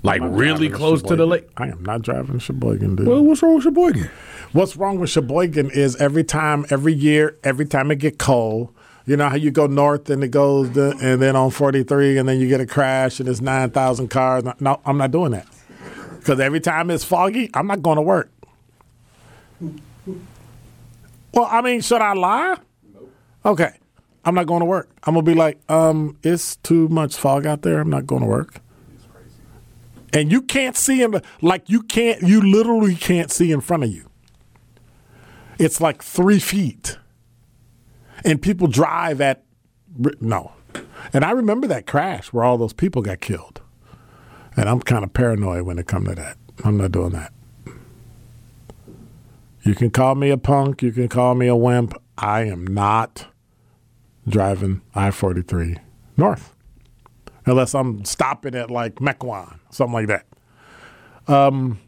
Like 0.02 0.20
really 0.22 0.68
close 0.68 1.02
to 1.02 1.16
the 1.16 1.26
lake? 1.26 1.48
I 1.56 1.68
am 1.68 1.82
not 1.82 2.02
driving 2.02 2.38
Sheboygan, 2.38 2.96
dude. 2.96 3.08
Well, 3.08 3.24
what's 3.24 3.42
wrong 3.42 3.56
with 3.56 3.64
Sheboygan? 3.64 4.10
What's 4.52 4.76
wrong 4.76 4.98
with 4.98 5.10
Sheboygan 5.10 5.70
is 5.70 5.96
every 5.96 6.24
time, 6.24 6.66
every 6.70 6.92
year, 6.92 7.36
every 7.42 7.66
time 7.66 7.90
it 7.90 7.96
get 7.96 8.18
cold, 8.18 8.72
you 9.06 9.16
know 9.16 9.28
how 9.28 9.36
you 9.36 9.50
go 9.50 9.66
north 9.66 10.10
and 10.10 10.22
it 10.22 10.28
goes, 10.28 10.70
the, 10.72 10.96
and 11.00 11.20
then 11.20 11.34
on 11.34 11.50
43, 11.50 12.18
and 12.18 12.28
then 12.28 12.38
you 12.38 12.46
get 12.46 12.60
a 12.60 12.66
crash 12.66 13.18
and 13.20 13.28
it's 13.28 13.40
9,000 13.40 14.08
cars. 14.08 14.44
No, 14.60 14.80
I'm 14.84 14.98
not 14.98 15.10
doing 15.10 15.32
that. 15.32 15.48
Because 16.18 16.38
every 16.38 16.60
time 16.60 16.90
it's 16.90 17.04
foggy, 17.04 17.50
I'm 17.54 17.66
not 17.66 17.82
going 17.82 17.96
to 17.96 18.02
work. 18.02 18.30
Well, 21.32 21.48
I 21.50 21.62
mean, 21.62 21.80
should 21.80 22.02
I 22.02 22.12
lie? 22.12 22.58
Okay. 23.44 23.77
I'm 24.28 24.34
not 24.34 24.46
going 24.46 24.60
to 24.60 24.66
work. 24.66 24.90
I'm 25.04 25.14
going 25.14 25.24
to 25.24 25.30
be 25.30 25.34
like, 25.34 25.58
um, 25.70 26.18
it's 26.22 26.56
too 26.56 26.86
much 26.88 27.16
fog 27.16 27.46
out 27.46 27.62
there. 27.62 27.80
I'm 27.80 27.88
not 27.88 28.06
going 28.06 28.20
to 28.20 28.28
work. 28.28 28.60
And 30.12 30.30
you 30.30 30.42
can't 30.42 30.76
see 30.76 31.00
him 31.00 31.18
like 31.40 31.70
you 31.70 31.82
can't 31.82 32.20
you 32.20 32.42
literally 32.42 32.94
can't 32.94 33.30
see 33.30 33.52
in 33.52 33.62
front 33.62 33.84
of 33.84 33.90
you. 33.90 34.10
It's 35.58 35.80
like 35.80 36.02
three 36.02 36.40
feet. 36.40 36.98
And 38.22 38.42
people 38.42 38.66
drive 38.66 39.22
at 39.22 39.44
no. 40.20 40.52
And 41.14 41.24
I 41.24 41.30
remember 41.30 41.66
that 41.66 41.86
crash 41.86 42.30
where 42.30 42.44
all 42.44 42.58
those 42.58 42.74
people 42.74 43.00
got 43.00 43.22
killed. 43.22 43.62
And 44.58 44.68
I'm 44.68 44.80
kind 44.80 45.04
of 45.04 45.14
paranoid 45.14 45.62
when 45.62 45.78
it 45.78 45.86
comes 45.86 46.10
to 46.10 46.14
that. 46.16 46.36
I'm 46.66 46.76
not 46.76 46.92
doing 46.92 47.12
that. 47.12 47.32
You 49.62 49.74
can 49.74 49.88
call 49.88 50.16
me 50.16 50.28
a 50.28 50.36
punk, 50.36 50.82
you 50.82 50.92
can 50.92 51.08
call 51.08 51.34
me 51.34 51.46
a 51.46 51.56
wimp. 51.56 51.94
I 52.18 52.42
am 52.42 52.66
not 52.66 53.28
driving 54.28 54.82
I 54.94 55.10
43 55.10 55.76
north 56.16 56.54
unless 57.48 57.74
I'm 57.74 58.04
stopping 58.04 58.54
at 58.54 58.70
like 58.70 58.96
Mequon, 58.96 59.58
something 59.70 59.94
like 59.94 60.06
that. 60.08 60.26
Um, 61.26 61.80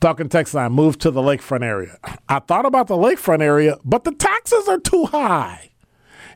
talking 0.00 0.28
text 0.28 0.54
line, 0.54 0.72
move 0.72 0.98
to 0.98 1.10
the 1.10 1.20
lakefront 1.20 1.64
area. 1.64 1.98
I 2.28 2.38
thought 2.40 2.66
about 2.66 2.86
the 2.86 2.96
lakefront 2.96 3.42
area, 3.42 3.78
but 3.84 4.04
the 4.04 4.12
taxes 4.12 4.68
are 4.68 4.78
too 4.78 5.06
high. 5.06 5.70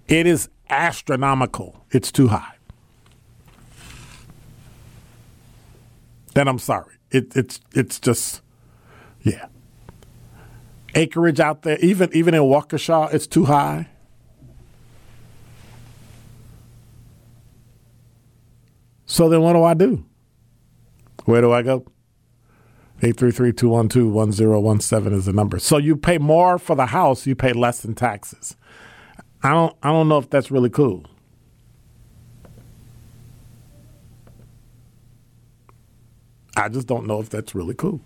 It 0.09 0.26
is 0.26 0.48
astronomical. 0.68 1.85
It's 1.90 2.11
too 2.11 2.29
high. 2.29 2.55
Then 6.35 6.48
I'm 6.48 6.59
sorry. 6.59 6.94
It, 7.11 7.37
it's 7.37 7.61
it's 7.74 7.98
just 7.98 8.40
yeah. 9.22 9.46
Acreage 10.94 11.40
out 11.40 11.62
there, 11.62 11.79
even 11.79 12.11
even 12.12 12.35
in 12.35 12.42
Waukesha, 12.42 13.12
it's 13.12 13.26
too 13.26 13.46
high. 13.46 13.88
So 19.11 19.29
then 19.29 19.42
what 19.42 19.53
do 19.55 19.64
I 19.64 19.75
do? 19.75 20.05
Where 21.25 21.40
do 21.40 21.51
I 21.51 21.62
go? 21.62 21.85
833-212-1017 23.03 25.12
is 25.12 25.27
the 25.27 25.33
number. 25.33 25.59
So 25.59 25.79
you 25.79 25.96
pay 25.96 26.18
more 26.18 26.61
for 26.61 26.77
the 26.77 26.87
house, 26.87 27.27
you 27.27 27.35
pay 27.35 27.53
less 27.53 27.85
in 27.85 27.96
taxes. 27.96 28.55
I 29.42 29.51
don't 29.51 29.77
I 29.83 29.88
don't 29.88 30.09
know 30.09 30.18
if 30.18 30.31
that's 30.31 30.53
really 30.53 30.70
cool. 30.70 31.07
I 36.57 36.68
just 36.68 36.87
don't 36.87 37.09
know 37.09 37.18
if 37.18 37.31
that's 37.31 37.53
really 37.53 37.75
cool. 37.75 38.01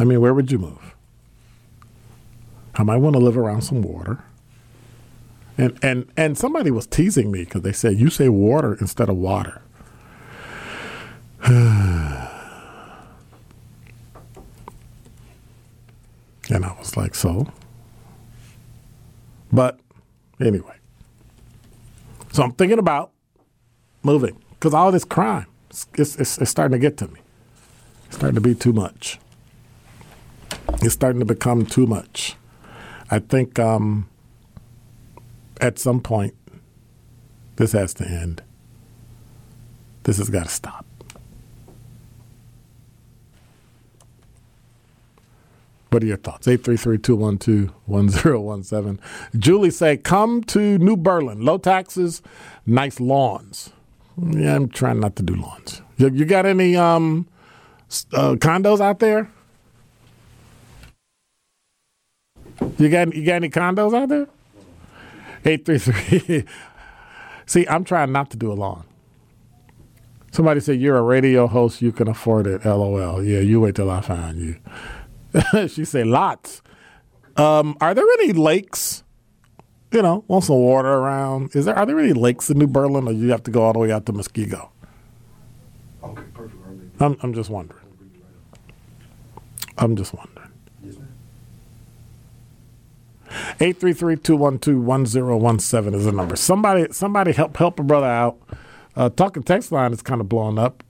I 0.00 0.04
mean, 0.04 0.20
where 0.20 0.34
would 0.34 0.50
you 0.50 0.58
move? 0.58 0.96
I 2.74 2.82
might 2.82 2.96
want 2.96 3.14
to 3.14 3.20
live 3.20 3.38
around 3.38 3.62
some 3.62 3.82
water. 3.82 4.24
And 5.62 5.78
and 5.80 6.12
and 6.16 6.36
somebody 6.36 6.72
was 6.72 6.88
teasing 6.88 7.30
me 7.30 7.44
because 7.44 7.62
they 7.62 7.72
said 7.72 7.96
you 7.96 8.10
say 8.10 8.28
water 8.28 8.76
instead 8.80 9.08
of 9.08 9.16
water. 9.16 9.62
and 11.44 12.18
I 16.50 16.76
was 16.76 16.96
like, 16.96 17.14
so. 17.14 17.46
But 19.52 19.78
anyway, 20.40 20.74
so 22.32 22.42
I'm 22.42 22.52
thinking 22.54 22.80
about 22.80 23.12
moving 24.02 24.42
because 24.54 24.74
all 24.74 24.90
this 24.90 25.04
crime 25.04 25.46
it's, 25.70 25.86
it's, 25.94 26.38
it's 26.38 26.50
starting 26.50 26.72
to 26.72 26.80
get 26.80 26.96
to 26.96 27.06
me. 27.06 27.20
It's 28.06 28.16
starting 28.16 28.34
to 28.34 28.40
be 28.40 28.56
too 28.56 28.72
much. 28.72 29.20
It's 30.80 30.94
starting 30.94 31.20
to 31.20 31.24
become 31.26 31.66
too 31.66 31.86
much. 31.86 32.34
I 33.12 33.20
think. 33.20 33.60
Um, 33.60 34.08
at 35.62 35.78
some 35.78 36.00
point, 36.00 36.34
this 37.56 37.72
has 37.72 37.94
to 37.94 38.06
end. 38.06 38.42
This 40.02 40.18
has 40.18 40.28
got 40.28 40.44
to 40.46 40.50
stop. 40.50 40.84
What 45.90 46.02
are 46.02 46.06
your 46.06 46.16
thoughts? 46.16 46.46
833-212-1017. 46.48 48.98
Julie 49.38 49.70
say, 49.70 49.96
come 49.98 50.42
to 50.44 50.78
New 50.78 50.96
Berlin. 50.96 51.44
Low 51.44 51.58
taxes, 51.58 52.22
nice 52.66 52.98
lawns. 52.98 53.70
Yeah, 54.18 54.56
I'm 54.56 54.68
trying 54.68 55.00
not 55.00 55.16
to 55.16 55.22
do 55.22 55.34
lawns. 55.34 55.82
You, 55.98 56.08
you 56.08 56.24
got 56.24 56.46
any 56.46 56.74
um, 56.76 57.28
uh, 58.12 58.34
condos 58.34 58.80
out 58.80 58.98
there? 59.00 59.30
You 62.78 62.88
got 62.88 63.14
you 63.14 63.24
got 63.24 63.36
any 63.36 63.50
condos 63.50 63.94
out 63.94 64.08
there? 64.08 64.26
Eight 65.44 65.64
three 65.64 65.78
three. 65.78 66.44
See, 67.46 67.66
I'm 67.68 67.84
trying 67.84 68.12
not 68.12 68.30
to 68.30 68.36
do 68.36 68.52
a 68.52 68.54
long. 68.54 68.84
Somebody 70.30 70.60
said 70.60 70.80
you're 70.80 70.96
a 70.96 71.02
radio 71.02 71.46
host, 71.46 71.82
you 71.82 71.92
can 71.92 72.08
afford 72.08 72.46
it. 72.46 72.64
LOL. 72.64 73.22
Yeah, 73.22 73.40
you 73.40 73.60
wait 73.60 73.74
till 73.74 73.90
I 73.90 74.00
find 74.00 74.38
you. 74.38 75.68
she 75.68 75.84
said 75.84 76.06
lots. 76.06 76.62
Um, 77.36 77.76
are 77.80 77.94
there 77.94 78.04
any 78.20 78.32
lakes? 78.32 79.04
You 79.92 80.00
know, 80.00 80.24
want 80.28 80.44
some 80.44 80.56
water 80.56 80.88
around? 80.88 81.54
Is 81.54 81.66
there? 81.66 81.76
Are 81.76 81.84
there 81.84 81.98
any 82.00 82.14
lakes 82.14 82.48
in 82.48 82.58
New 82.58 82.66
Berlin, 82.66 83.06
or 83.06 83.12
you 83.12 83.30
have 83.30 83.42
to 83.42 83.50
go 83.50 83.62
all 83.62 83.74
the 83.74 83.78
way 83.78 83.92
out 83.92 84.06
to 84.06 84.12
Muskego? 84.12 84.70
Okay, 86.02 86.22
perfect. 86.32 86.62
I'm, 87.00 87.16
I'm 87.22 87.34
just 87.34 87.50
wondering. 87.50 87.80
I'm 89.76 89.96
just 89.96 90.14
wondering. 90.14 90.41
833-212-1017 93.58 95.94
is 95.94 96.04
the 96.04 96.12
number. 96.12 96.36
Somebody 96.36 96.86
somebody 96.92 97.32
help 97.32 97.56
help 97.56 97.80
a 97.80 97.82
brother 97.82 98.06
out. 98.06 98.38
Uh, 98.94 99.08
talking 99.08 99.42
text 99.42 99.72
line 99.72 99.92
is 99.92 100.02
kind 100.02 100.20
of 100.20 100.28
blowing 100.28 100.58
up. 100.58 100.84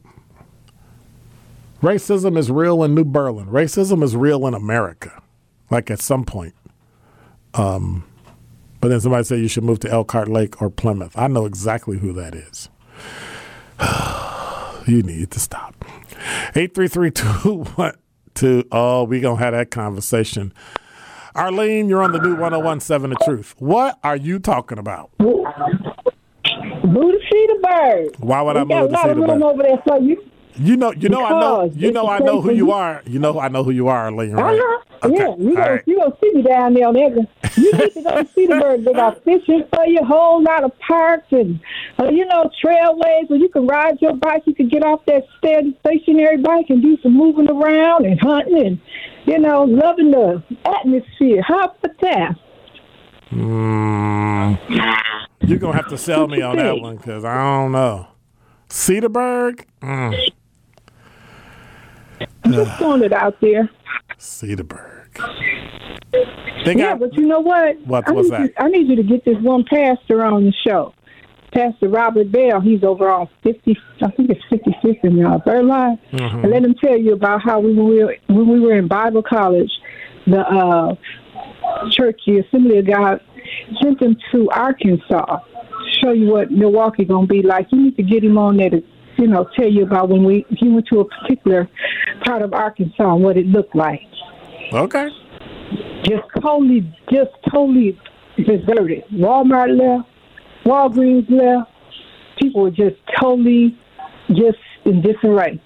Racism 1.83 2.37
is 2.39 2.51
real 2.51 2.83
in 2.85 2.95
New 2.95 3.05
Berlin. 3.05 3.47
Racism 3.47 4.03
is 4.03 4.17
real 4.17 4.47
in 4.47 4.55
America. 4.55 5.23
Like 5.71 5.91
at 5.91 6.01
some 6.01 6.25
point. 6.25 6.55
Um, 7.55 8.05
but 8.81 8.89
then 8.89 9.01
somebody 9.01 9.25
said 9.25 9.41
you 9.41 9.49
should 9.49 9.65
move 9.65 9.81
to 9.81 9.91
Elkhart 9.91 10.29
Lake 10.29 10.61
or 10.61 10.69
Plymouth. 10.71 11.17
I 11.17 11.29
know 11.29 11.47
exactly 11.47 11.99
who 11.99 12.13
that 12.15 12.35
is. 12.35 12.69
you 14.89 15.03
need 15.03 15.31
to 15.31 15.41
stop. 15.41 15.85
833 16.55 17.13
Oh, 18.73 19.05
we 19.05 19.21
going 19.21 19.39
to 19.39 19.45
have 19.45 19.53
that 19.53 19.71
conversation. 19.71 20.53
Arlene, 21.35 21.88
you're 21.88 22.03
on 22.03 22.12
the 22.12 22.21
new 22.21 22.35
1017 22.37 23.11
The 23.11 23.25
Truth. 23.25 23.55
What 23.59 23.99
are 24.05 24.16
you 24.16 24.38
talking 24.38 24.79
about? 24.79 25.11
Move 25.18 25.47
to 26.85 27.18
Cedarburg. 27.33 28.18
Why 28.21 28.42
would 28.42 28.57
I 28.57 28.62
We 28.64 28.68
got 28.68 28.83
move 28.83 28.90
to 28.90 28.97
see 28.97 29.09
the 29.09 29.14
bird? 29.27 29.42
over 29.42 29.62
there 29.62 29.83
for 29.87 29.99
you. 30.01 30.23
You 30.57 30.77
know, 30.77 30.93
you 30.93 31.09
know, 31.09 31.25
I 31.25 31.31
know, 31.31 31.73
you 31.75 31.93
know, 31.93 32.09
I 32.09 32.19
know 32.19 32.41
who 32.41 32.53
you 32.53 32.73
are. 32.73 33.03
You 33.07 33.19
know, 33.19 33.41
I 33.41 33.49
know 33.49 33.65
who 33.65 33.71
you 33.71 33.88
are, 33.88 34.05
Arlene. 34.05 34.33
Right? 34.33 34.59
Uh-huh. 34.59 34.83
Okay. 35.05 35.17
Yeah, 35.17 35.35
you 35.37 35.55
gonna, 35.55 35.71
right. 35.73 35.83
you 35.87 35.99
gonna 35.99 36.17
see 36.23 36.33
me 36.33 36.43
down 36.43 36.75
there 36.75 36.87
on 36.87 36.95
that. 36.95 37.57
You 37.57 37.73
need 37.73 37.95
to 37.95 38.03
go 38.03 38.11
Cedarburg. 38.11 38.85
They 38.85 38.93
got 38.93 39.25
fishing 39.25 39.65
for 39.75 39.85
you, 39.85 40.05
whole 40.05 40.43
lot 40.43 40.62
of 40.62 40.79
parks 40.79 41.27
and 41.33 41.59
uh, 41.99 42.09
you 42.09 42.25
know 42.27 42.49
trailways 42.62 43.29
where 43.29 43.38
you 43.38 43.49
can 43.49 43.67
ride 43.67 44.01
your 44.01 44.15
bike. 44.15 44.43
You 44.47 44.55
can 44.55 44.69
get 44.69 44.85
off 44.85 45.05
that 45.07 45.25
steady 45.38 45.77
stationary 45.81 46.37
bike 46.37 46.67
and 46.69 46.81
do 46.81 46.97
some 47.03 47.15
moving 47.15 47.51
around 47.51 48.07
and 48.07 48.21
hunting 48.21 48.65
and 48.65 48.81
you 49.25 49.38
know 49.38 49.65
loving 49.65 50.12
the 50.12 50.43
atmosphere. 50.65 51.43
How 51.43 51.65
about 51.65 52.01
that? 52.03 52.37
Mm, 53.33 54.59
you're 55.41 55.59
gonna 55.59 55.77
have 55.77 55.88
to 55.88 55.99
sell 55.99 56.29
me 56.29 56.43
on 56.43 56.57
that 56.57 56.77
one 56.81 56.97
because 56.97 57.25
I 57.25 57.35
don't 57.35 57.73
know. 57.73 58.07
Cedarburg, 58.69 59.65
mm, 59.83 60.33
I'm 62.45 62.53
just 62.53 62.79
throwing 62.79 63.03
it 63.03 63.13
out 63.13 63.41
there. 63.41 63.71
Cedarburg. 64.19 65.19
Yeah, 66.65 66.95
but 66.95 67.15
you 67.15 67.27
know 67.27 67.41
what? 67.41 67.79
What- 67.87 68.09
I 68.09 68.13
need 68.13 68.31
that? 68.31 68.41
You, 68.41 68.53
I 68.59 68.69
need 68.69 68.89
you 68.89 68.97
to 68.97 69.03
get 69.03 69.25
this 69.25 69.39
one 69.41 69.65
pastor 69.65 70.25
on 70.25 70.45
the 70.45 70.53
show. 70.67 70.95
Pastor 71.53 71.89
Robert 71.89 72.33
Bell. 72.33 72.61
He's 72.61 72.83
over 72.83 73.11
on 73.11 73.29
50, 73.43 73.77
I 74.03 74.11
think 74.13 74.31
it's 74.31 74.43
55th 74.51 75.05
in 75.05 75.25
uh, 75.25 75.39
Berline. 75.39 75.99
Mm-hmm. 76.13 76.39
And 76.39 76.51
let 76.51 76.65
him 76.65 76.75
tell 76.83 76.97
you 76.97 77.13
about 77.13 77.43
how 77.43 77.61
we 77.61 77.75
were, 77.75 78.17
when 78.29 78.49
we 78.49 78.59
were 78.59 78.75
in 78.75 78.89
Bible 78.89 79.23
college, 79.23 79.71
the 80.27 80.41
uh, 80.41 80.95
church, 81.91 82.21
the 82.27 82.39
Assembly 82.39 82.79
of 82.79 82.87
God, 82.87 83.21
sent 83.83 84.01
him 84.01 84.17
to 84.33 84.51
Arkansas 84.51 85.41
to 85.41 86.01
show 86.03 86.13
you 86.13 86.29
what 86.29 86.51
Milwaukee 86.51 87.05
going 87.05 87.27
to 87.29 87.33
be 87.33 87.43
like. 87.43 87.67
You 87.71 87.83
need 87.83 87.97
to 87.97 88.03
get 88.03 88.25
him 88.25 88.39
on 88.39 88.57
there 88.57 88.71
to, 88.71 88.83
you 89.18 89.27
know, 89.27 89.48
tell 89.57 89.68
you 89.68 89.85
about 89.85 90.09
when 90.09 90.25
we 90.25 90.44
he 90.51 90.68
went 90.68 90.87
to 90.88 91.01
a 91.01 91.05
particular 91.05 91.68
part 92.25 92.42
of 92.42 92.53
Arkansas 92.53 93.14
and 93.14 93.22
what 93.22 93.37
it 93.37 93.46
looked 93.46 93.75
like 93.75 94.01
okay. 94.75 95.09
just 96.05 96.22
totally, 96.40 96.81
just 97.11 97.31
totally 97.51 97.98
deserted. 98.37 99.05
Walmart 99.12 99.77
left, 99.77 100.09
Walgreens 100.64 101.31
left. 101.31 101.70
People 102.40 102.62
were 102.62 102.70
just 102.70 102.96
totally, 103.20 103.79
just 104.29 104.59
in 104.85 105.03
disarray. 105.03 105.61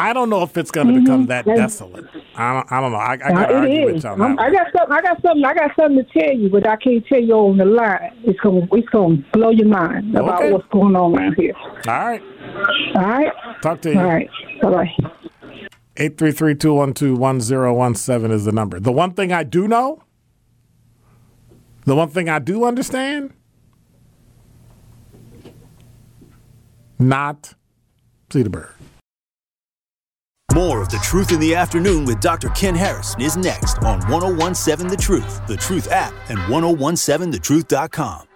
I 0.00 0.12
don't 0.14 0.30
know 0.30 0.42
if 0.42 0.56
it's 0.56 0.70
gonna 0.70 0.98
become 0.98 1.26
that 1.26 1.46
Yeah. 1.46 1.56
desolate. 1.56 2.06
I 2.36 2.54
don't. 2.54 2.72
I 2.72 2.80
don't 2.80 2.92
know. 2.92 2.98
I, 2.98 3.18
I 3.22 3.44
it 3.44 3.50
argue 3.52 3.84
with 3.86 4.02
you 4.02 4.08
on 4.10 4.20
I'm- 4.22 4.36
that. 4.36 4.42
I 4.44 4.50
got 4.50 4.66
something. 4.72 4.96
I 4.96 5.02
got 5.02 5.20
something. 5.22 5.44
I 5.44 5.54
got 5.54 5.70
something 5.78 6.04
to 6.04 6.20
tell 6.20 6.32
you, 6.34 6.48
but 6.48 6.66
I 6.66 6.76
can't 6.76 7.06
tell 7.06 7.20
you 7.20 7.34
on 7.34 7.58
the 7.58 7.66
line. 7.66 8.12
It's 8.24 8.40
gonna, 8.40 8.66
it's 8.72 8.88
gonna 8.88 9.16
blow 9.32 9.50
your 9.50 9.68
mind 9.68 10.16
about 10.16 10.40
Okay. 10.42 10.52
what's 10.52 10.66
going 10.68 10.96
on 10.96 11.14
around 11.16 11.34
here. 11.34 11.52
All 11.86 11.86
right. 11.86 12.22
All 12.94 13.02
right. 13.02 13.32
Talk 13.62 13.80
to 13.82 13.92
you. 13.92 13.98
All 13.98 14.06
right. 14.06 14.30
Bye 14.62 14.70
bye. 14.70 14.90
833-212-1017 15.96 18.30
is 18.32 18.44
the 18.46 18.52
number. 18.52 18.80
The 18.80 18.92
one 18.92 19.10
thing 19.12 19.32
I 19.32 19.42
do 19.42 19.68
know, 19.68 20.02
the 21.84 21.94
one 21.94 22.08
thing 22.08 22.28
I 22.30 22.38
do 22.38 22.64
understand, 22.64 23.34
not 26.98 27.52
Cedarburg. 28.30 28.70
More 30.60 30.82
of 30.82 30.90
The 30.90 30.98
Truth 30.98 31.32
in 31.32 31.40
the 31.40 31.54
Afternoon 31.54 32.04
with 32.04 32.20
Dr. 32.20 32.50
Ken 32.50 32.74
Harris 32.74 33.16
is 33.18 33.34
next 33.34 33.78
on 33.78 33.98
1017 34.10 34.90
The 34.90 34.96
Truth, 34.98 35.46
The 35.46 35.56
Truth 35.56 35.90
app, 35.90 36.12
and 36.28 36.38
1017thetruth.com. 36.38 38.26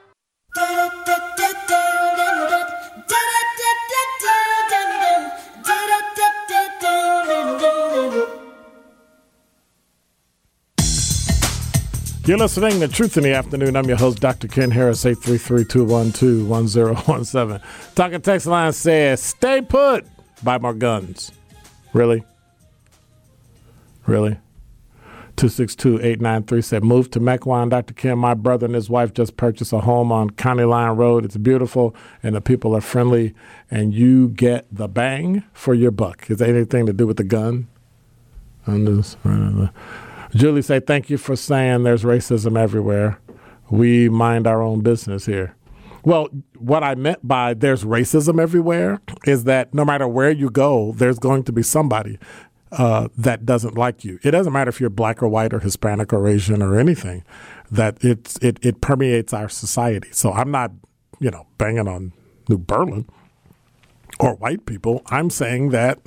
You're 12.25 12.39
listening 12.39 12.81
to 12.81 12.89
Truth 12.89 13.19
in 13.19 13.25
the 13.25 13.35
Afternoon. 13.35 13.77
I'm 13.77 13.85
your 13.85 13.99
host, 13.99 14.21
Dr. 14.21 14.49
Ken 14.49 14.71
Harris, 14.71 15.05
833-212-1017. 15.05 17.61
Talking 17.95 18.23
text 18.23 18.47
line 18.47 18.73
says, 18.73 19.23
stay 19.23 19.61
put, 19.61 20.07
buy 20.43 20.57
more 20.57 20.73
guns. 20.73 21.31
Really? 21.94 22.24
Really? 24.07 24.38
262-893 25.37 26.62
said, 26.62 26.85
move 26.85 27.11
to 27.11 27.20
Mequon. 27.20 27.70
Dr. 27.70 27.94
Kim, 27.94 28.18
my 28.18 28.35
brother 28.35 28.66
and 28.66 28.74
his 28.74 28.90
wife 28.90 29.14
just 29.14 29.37
purchased 29.37 29.72
a 29.72 29.80
home 29.80 30.12
on 30.12 30.30
County 30.30 30.64
Line 30.64 30.96
Road. 30.96 31.24
It's 31.24 31.37
beautiful, 31.37 31.94
and 32.22 32.37
the 32.37 32.40
people 32.40 32.76
are 32.76 32.80
friendly, 32.80 33.35
and 33.70 33.94
you 33.94 34.28
get 34.28 34.66
the 34.70 34.87
bang 34.87 35.42
for 35.52 35.74
your 35.74 35.90
buck. 35.90 36.30
Is 36.30 36.38
that 36.38 36.48
anything 36.48 36.87
to 36.87 36.92
do 36.92 37.07
with 37.07 37.16
the 37.16 37.24
gun? 37.24 37.68
Just, 38.66 39.18
Julie 40.35 40.62
say, 40.62 40.80
thank 40.80 41.11
you 41.11 41.18
for 41.18 41.37
saying 41.37 41.83
there's 41.83 42.02
racism 42.04 42.59
everywhere. 42.59 43.18
We 43.70 44.09
mind 44.09 44.46
our 44.46 44.62
own 44.62 44.80
business 44.80 45.26
here. 45.26 45.57
Well, 46.05 46.29
what 46.59 46.85
I 46.85 46.95
meant 46.95 47.27
by 47.27 47.55
there's 47.55 47.85
racism 47.85 48.40
everywhere 48.40 49.01
is 49.27 49.45
that 49.45 49.73
no 49.73 49.85
matter 49.85 50.07
where 50.07 50.31
you 50.31 50.51
go, 50.51 50.93
there's 50.93 51.19
going 51.19 51.45
to 51.45 51.53
be 51.53 51.62
somebody 51.62 52.19
uh, 52.73 53.09
that 53.17 53.47
doesn't 53.47 53.79
like 53.79 54.05
you. 54.05 54.19
It 54.23 54.33
doesn't 54.33 54.53
matter 54.53 54.69
if 54.69 54.81
you're 54.81 54.90
black 54.90 55.23
or 55.23 55.29
white 55.29 55.55
or 55.55 55.61
Hispanic 55.61 56.12
or 56.12 56.29
Asian 56.29 56.62
or 56.62 56.79
anything. 56.79 57.25
That 57.71 58.05
it's 58.05 58.37
it 58.38 58.59
it 58.62 58.81
permeates 58.81 59.33
our 59.33 59.49
society. 59.49 60.09
So 60.12 60.33
I'm 60.33 60.51
not, 60.51 60.73
you 61.20 61.31
know, 61.31 61.47
banging 61.57 61.89
on 61.89 62.12
New 62.49 62.59
Berlin 62.59 63.09
or 64.20 64.35
white 64.35 64.66
people. 64.66 65.03
I'm 65.07 65.31
saying 65.31 65.70
that 65.70 66.01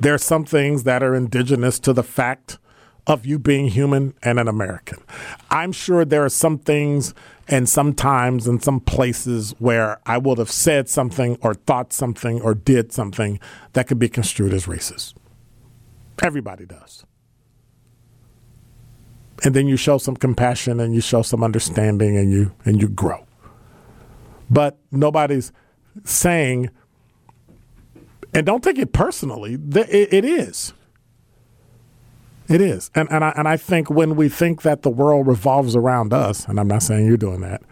there 0.00 0.14
are 0.14 0.18
some 0.18 0.44
things 0.44 0.84
that 0.84 1.02
are 1.02 1.14
indigenous 1.14 1.80
to 1.80 1.92
the 1.92 2.04
fact 2.04 2.58
of 3.06 3.26
you 3.26 3.38
being 3.38 3.68
human 3.68 4.14
and 4.22 4.38
an 4.38 4.46
American. 4.46 4.98
I'm 5.50 5.72
sure 5.72 6.04
there 6.04 6.24
are 6.24 6.28
some 6.28 6.58
things 6.58 7.14
and 7.48 7.68
some 7.68 7.94
times 7.94 8.46
and 8.46 8.62
some 8.62 8.80
places 8.80 9.54
where 9.58 10.00
I 10.06 10.18
would 10.18 10.38
have 10.38 10.50
said 10.50 10.88
something 10.88 11.38
or 11.42 11.54
thought 11.54 11.92
something 11.92 12.40
or 12.40 12.54
did 12.54 12.92
something 12.92 13.40
that 13.72 13.88
could 13.88 13.98
be 13.98 14.08
construed 14.08 14.52
as 14.52 14.66
racist. 14.66 15.14
Everybody 16.22 16.66
does. 16.66 17.04
And 19.44 19.54
then 19.54 19.66
you 19.66 19.76
show 19.76 19.98
some 19.98 20.16
compassion 20.16 20.78
and 20.78 20.94
you 20.94 21.00
show 21.00 21.22
some 21.22 21.42
understanding 21.42 22.16
and 22.16 22.30
you 22.30 22.52
and 22.64 22.80
you 22.80 22.88
grow. 22.88 23.26
But 24.48 24.78
nobody's 24.92 25.52
saying 26.04 26.70
and 28.34 28.46
don't 28.46 28.62
take 28.62 28.78
it 28.78 28.92
personally. 28.92 29.54
It 29.54 30.24
is. 30.24 30.72
It 32.48 32.60
is, 32.60 32.90
and 32.94 33.10
and 33.10 33.24
I 33.24 33.32
and 33.36 33.46
I 33.46 33.56
think 33.56 33.88
when 33.88 34.16
we 34.16 34.28
think 34.28 34.62
that 34.62 34.82
the 34.82 34.90
world 34.90 35.26
revolves 35.26 35.76
around 35.76 36.12
us, 36.12 36.46
and 36.46 36.58
I'm 36.58 36.68
not 36.68 36.82
saying 36.82 37.06
you're 37.06 37.16
doing 37.16 37.40
that. 37.40 37.62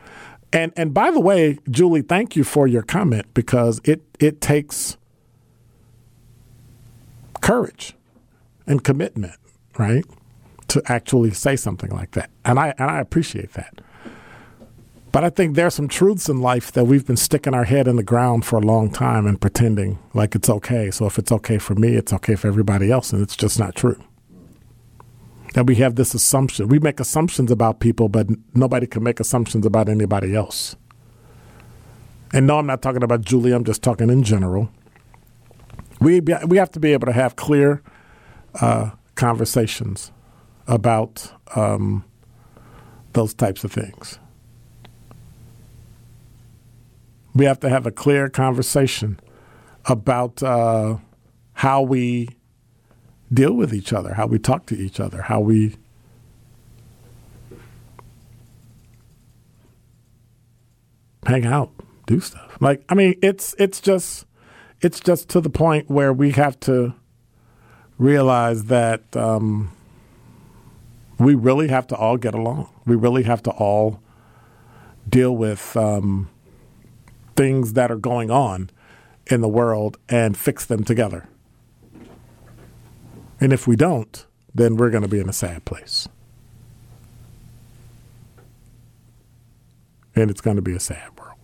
And 0.52 0.72
and 0.76 0.94
by 0.94 1.10
the 1.10 1.20
way, 1.20 1.58
Julie, 1.70 2.02
thank 2.02 2.36
you 2.36 2.44
for 2.44 2.66
your 2.66 2.82
comment 2.82 3.26
because 3.34 3.80
it 3.84 4.02
it 4.18 4.40
takes 4.40 4.96
courage 7.40 7.94
and 8.66 8.82
commitment, 8.82 9.34
right? 9.78 10.04
To 10.68 10.82
actually 10.86 11.32
say 11.32 11.56
something 11.56 11.90
like 11.90 12.12
that. 12.12 12.30
And 12.44 12.58
I 12.58 12.74
and 12.78 12.90
I 12.90 13.00
appreciate 13.00 13.52
that. 13.54 13.80
But 15.12 15.24
I 15.24 15.30
think 15.30 15.56
there's 15.56 15.74
some 15.74 15.88
truths 15.88 16.28
in 16.28 16.40
life 16.40 16.70
that 16.72 16.84
we've 16.84 17.04
been 17.04 17.16
sticking 17.16 17.52
our 17.52 17.64
head 17.64 17.88
in 17.88 17.96
the 17.96 18.04
ground 18.04 18.44
for 18.44 18.56
a 18.56 18.62
long 18.62 18.90
time 18.90 19.26
and 19.26 19.40
pretending 19.40 19.98
like 20.14 20.36
it's 20.36 20.48
okay. 20.48 20.92
So 20.92 21.06
if 21.06 21.18
it's 21.18 21.32
okay 21.32 21.58
for 21.58 21.74
me, 21.74 21.96
it's 21.96 22.12
okay 22.12 22.36
for 22.36 22.46
everybody 22.46 22.92
else, 22.92 23.12
and 23.12 23.20
it's 23.20 23.34
just 23.34 23.58
not 23.58 23.74
true. 23.74 24.00
And 25.54 25.68
we 25.68 25.76
have 25.76 25.96
this 25.96 26.14
assumption. 26.14 26.68
We 26.68 26.78
make 26.78 27.00
assumptions 27.00 27.50
about 27.50 27.80
people, 27.80 28.08
but 28.08 28.28
nobody 28.54 28.86
can 28.86 29.02
make 29.02 29.18
assumptions 29.18 29.66
about 29.66 29.88
anybody 29.88 30.34
else. 30.34 30.76
And 32.32 32.46
no, 32.46 32.58
I'm 32.58 32.66
not 32.66 32.82
talking 32.82 33.02
about 33.02 33.22
Julie. 33.22 33.52
I'm 33.52 33.64
just 33.64 33.82
talking 33.82 34.08
in 34.08 34.22
general. 34.22 34.70
We 36.00 36.20
we 36.20 36.56
have 36.56 36.70
to 36.72 36.80
be 36.80 36.92
able 36.92 37.06
to 37.06 37.12
have 37.12 37.36
clear 37.36 37.82
uh, 38.60 38.90
conversations 39.16 40.12
about 40.66 41.32
um, 41.56 42.04
those 43.12 43.34
types 43.34 43.64
of 43.64 43.72
things. 43.72 44.18
We 47.34 47.44
have 47.44 47.60
to 47.60 47.68
have 47.68 47.86
a 47.86 47.90
clear 47.90 48.28
conversation 48.28 49.18
about 49.84 50.42
uh, 50.42 50.96
how 51.54 51.82
we 51.82 52.28
deal 53.32 53.52
with 53.52 53.72
each 53.72 53.92
other, 53.92 54.14
how 54.14 54.26
we 54.26 54.38
talk 54.38 54.66
to 54.66 54.76
each 54.76 55.00
other, 55.00 55.22
how 55.22 55.40
we 55.40 55.76
hang 61.26 61.46
out, 61.46 61.70
do 62.06 62.20
stuff. 62.20 62.56
Like 62.60 62.84
I 62.88 62.94
mean, 62.94 63.14
it's 63.22 63.54
it's 63.58 63.80
just 63.80 64.26
it's 64.80 65.00
just 65.00 65.28
to 65.30 65.40
the 65.40 65.50
point 65.50 65.90
where 65.90 66.12
we 66.12 66.32
have 66.32 66.58
to 66.60 66.94
realize 67.98 68.64
that 68.64 69.14
um, 69.16 69.70
we 71.18 71.34
really 71.34 71.68
have 71.68 71.86
to 71.88 71.96
all 71.96 72.16
get 72.16 72.34
along. 72.34 72.70
We 72.86 72.96
really 72.96 73.24
have 73.24 73.42
to 73.44 73.50
all 73.50 74.00
deal 75.08 75.36
with 75.36 75.76
um, 75.76 76.30
things 77.36 77.74
that 77.74 77.90
are 77.90 77.96
going 77.96 78.30
on 78.30 78.70
in 79.26 79.40
the 79.40 79.48
world 79.48 79.98
and 80.08 80.36
fix 80.36 80.64
them 80.64 80.82
together. 80.82 81.28
And 83.40 83.52
if 83.52 83.66
we 83.66 83.74
don't, 83.74 84.24
then 84.54 84.76
we're 84.76 84.90
going 84.90 85.02
to 85.02 85.08
be 85.08 85.18
in 85.18 85.28
a 85.28 85.32
sad 85.32 85.64
place. 85.64 86.08
And 90.14 90.30
it's 90.30 90.40
going 90.40 90.54
to 90.56 90.62
be 90.62 90.74
a 90.74 90.80
sad 90.80 91.08
world. 91.18 91.36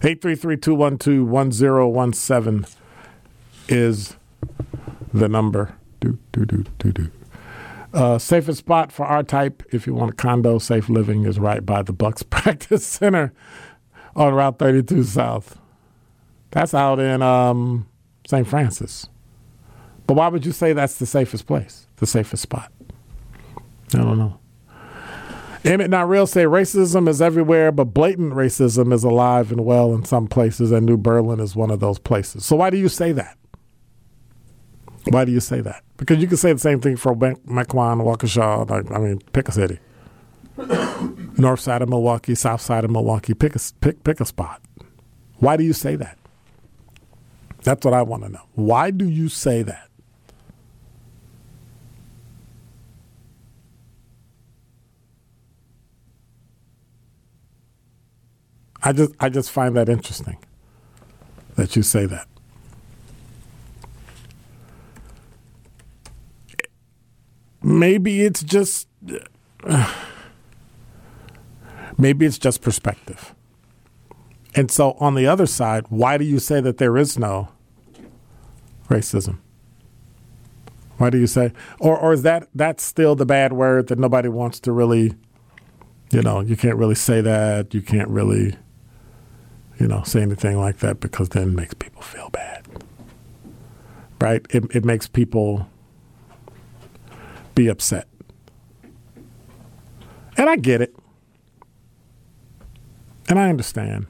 833-212-1017 0.00 2.74
is 3.68 4.16
the 5.12 5.28
number. 5.28 5.74
Do, 6.00 6.18
do, 6.32 6.44
do, 6.44 6.64
do, 6.78 6.92
do. 6.92 7.10
Uh, 7.94 8.18
safest 8.18 8.58
spot 8.58 8.90
for 8.92 9.06
our 9.06 9.22
type, 9.22 9.62
if 9.72 9.86
you 9.86 9.94
want 9.94 10.10
a 10.10 10.14
condo, 10.14 10.58
safe 10.58 10.90
living, 10.90 11.24
is 11.24 11.38
right 11.38 11.64
by 11.64 11.82
the 11.82 11.94
Bucks 11.94 12.22
Practice 12.22 12.84
Center 12.84 13.32
on 14.14 14.34
Route 14.34 14.58
32 14.58 15.04
South. 15.04 15.58
That's 16.50 16.74
out 16.74 16.98
in 16.98 17.22
um, 17.22 17.86
St. 18.26 18.46
Francis. 18.46 19.08
But 20.06 20.14
why 20.14 20.28
would 20.28 20.46
you 20.46 20.52
say 20.52 20.72
that's 20.72 20.98
the 20.98 21.06
safest 21.06 21.46
place, 21.46 21.86
the 21.96 22.06
safest 22.06 22.42
spot? 22.42 22.72
I 23.94 23.98
don't 23.98 24.18
know. 24.18 24.38
Emmett 25.64 25.90
Not 25.90 26.08
Real 26.08 26.28
say 26.28 26.44
racism 26.44 27.08
is 27.08 27.20
everywhere, 27.20 27.72
but 27.72 27.86
blatant 27.86 28.34
racism 28.34 28.92
is 28.92 29.02
alive 29.02 29.50
and 29.50 29.64
well 29.64 29.92
in 29.94 30.04
some 30.04 30.28
places, 30.28 30.70
and 30.70 30.86
New 30.86 30.96
Berlin 30.96 31.40
is 31.40 31.56
one 31.56 31.72
of 31.72 31.80
those 31.80 31.98
places. 31.98 32.44
So 32.44 32.54
why 32.54 32.70
do 32.70 32.76
you 32.76 32.88
say 32.88 33.10
that? 33.12 33.36
Why 35.08 35.24
do 35.24 35.32
you 35.32 35.40
say 35.40 35.60
that? 35.60 35.82
Because 35.96 36.18
you 36.18 36.28
can 36.28 36.36
say 36.36 36.52
the 36.52 36.58
same 36.58 36.80
thing 36.80 36.96
for 36.96 37.14
Mequon, 37.16 37.36
Waukesha, 38.02 38.68
like, 38.70 38.90
I 38.92 38.98
mean, 38.98 39.18
pick 39.32 39.48
a 39.48 39.52
city. 39.52 39.80
North 41.38 41.60
side 41.60 41.82
of 41.82 41.88
Milwaukee, 41.88 42.34
south 42.34 42.60
side 42.60 42.84
of 42.84 42.90
Milwaukee, 42.90 43.34
pick 43.34 43.56
a, 43.56 43.60
pick, 43.80 44.04
pick 44.04 44.20
a 44.20 44.24
spot. 44.24 44.62
Why 45.38 45.56
do 45.56 45.64
you 45.64 45.72
say 45.72 45.96
that? 45.96 46.16
That's 47.62 47.84
what 47.84 47.94
I 47.94 48.02
want 48.02 48.22
to 48.22 48.28
know. 48.28 48.42
Why 48.54 48.90
do 48.90 49.08
you 49.08 49.28
say 49.28 49.62
that? 49.62 49.85
I 58.86 58.92
just 58.92 59.12
I 59.18 59.28
just 59.28 59.50
find 59.50 59.74
that 59.74 59.88
interesting 59.88 60.36
that 61.56 61.74
you 61.74 61.82
say 61.82 62.06
that. 62.06 62.28
Maybe 67.64 68.22
it's 68.22 68.44
just 68.44 68.86
maybe 71.98 72.26
it's 72.26 72.38
just 72.38 72.62
perspective. 72.62 73.34
And 74.54 74.70
so 74.70 74.92
on 75.00 75.16
the 75.16 75.26
other 75.26 75.46
side, 75.46 75.86
why 75.88 76.16
do 76.16 76.24
you 76.24 76.38
say 76.38 76.60
that 76.60 76.78
there 76.78 76.96
is 76.96 77.18
no 77.18 77.48
racism? 78.88 79.38
Why 80.98 81.10
do 81.10 81.18
you 81.18 81.26
say 81.26 81.52
or 81.80 81.98
or 81.98 82.12
is 82.12 82.22
that 82.22 82.46
that's 82.54 82.84
still 82.84 83.16
the 83.16 83.26
bad 83.26 83.52
word 83.52 83.88
that 83.88 83.98
nobody 83.98 84.28
wants 84.28 84.60
to 84.60 84.70
really 84.70 85.16
you 86.12 86.22
know, 86.22 86.38
you 86.38 86.56
can't 86.56 86.76
really 86.76 86.94
say 86.94 87.20
that, 87.20 87.74
you 87.74 87.82
can't 87.82 88.08
really 88.08 88.56
you 89.78 89.86
know, 89.86 90.02
say 90.02 90.22
anything 90.22 90.58
like 90.58 90.78
that 90.78 91.00
because 91.00 91.30
then 91.30 91.50
it 91.50 91.54
makes 91.54 91.74
people 91.74 92.02
feel 92.02 92.30
bad. 92.30 92.66
Right? 94.20 94.44
It, 94.50 94.64
it 94.74 94.84
makes 94.84 95.06
people 95.06 95.68
be 97.54 97.68
upset. 97.68 98.08
And 100.36 100.48
I 100.48 100.56
get 100.56 100.80
it. 100.80 100.94
And 103.28 103.38
I 103.38 103.48
understand. 103.48 104.06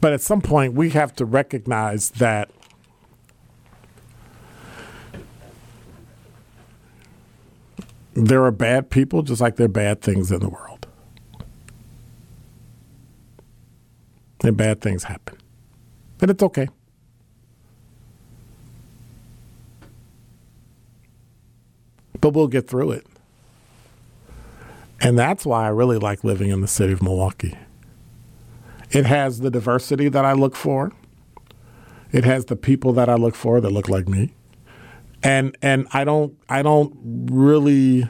But 0.00 0.12
at 0.12 0.20
some 0.20 0.40
point, 0.40 0.74
we 0.74 0.90
have 0.90 1.14
to 1.16 1.24
recognize 1.24 2.10
that 2.10 2.50
there 8.14 8.44
are 8.44 8.50
bad 8.50 8.90
people 8.90 9.22
just 9.22 9.40
like 9.40 9.56
there 9.56 9.66
are 9.66 9.68
bad 9.68 10.00
things 10.00 10.32
in 10.32 10.40
the 10.40 10.48
world. 10.48 10.75
And 14.44 14.56
bad 14.56 14.80
things 14.80 15.04
happen. 15.04 15.38
But 16.18 16.30
it's 16.30 16.42
okay. 16.42 16.68
But 22.20 22.30
we'll 22.30 22.48
get 22.48 22.68
through 22.68 22.92
it. 22.92 23.06
And 25.00 25.18
that's 25.18 25.44
why 25.44 25.66
I 25.66 25.68
really 25.68 25.98
like 25.98 26.24
living 26.24 26.50
in 26.50 26.60
the 26.60 26.68
city 26.68 26.92
of 26.92 27.02
Milwaukee. 27.02 27.56
It 28.90 29.04
has 29.04 29.40
the 29.40 29.50
diversity 29.50 30.08
that 30.08 30.24
I 30.24 30.32
look 30.32 30.56
for. 30.56 30.92
It 32.12 32.24
has 32.24 32.46
the 32.46 32.56
people 32.56 32.92
that 32.94 33.08
I 33.08 33.14
look 33.14 33.34
for 33.34 33.60
that 33.60 33.70
look 33.70 33.88
like 33.88 34.08
me. 34.08 34.32
And 35.22 35.56
and 35.60 35.86
I 35.92 36.04
don't 36.04 36.36
I 36.48 36.62
don't 36.62 36.96
really 37.30 38.08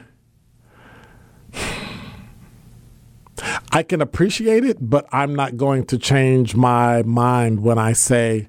I 3.71 3.83
can 3.83 4.01
appreciate 4.01 4.63
it, 4.63 4.77
but 4.79 5.07
I'm 5.11 5.35
not 5.35 5.57
going 5.57 5.85
to 5.87 5.97
change 5.97 6.55
my 6.55 7.03
mind 7.03 7.61
when 7.61 7.77
I 7.77 7.93
say 7.93 8.47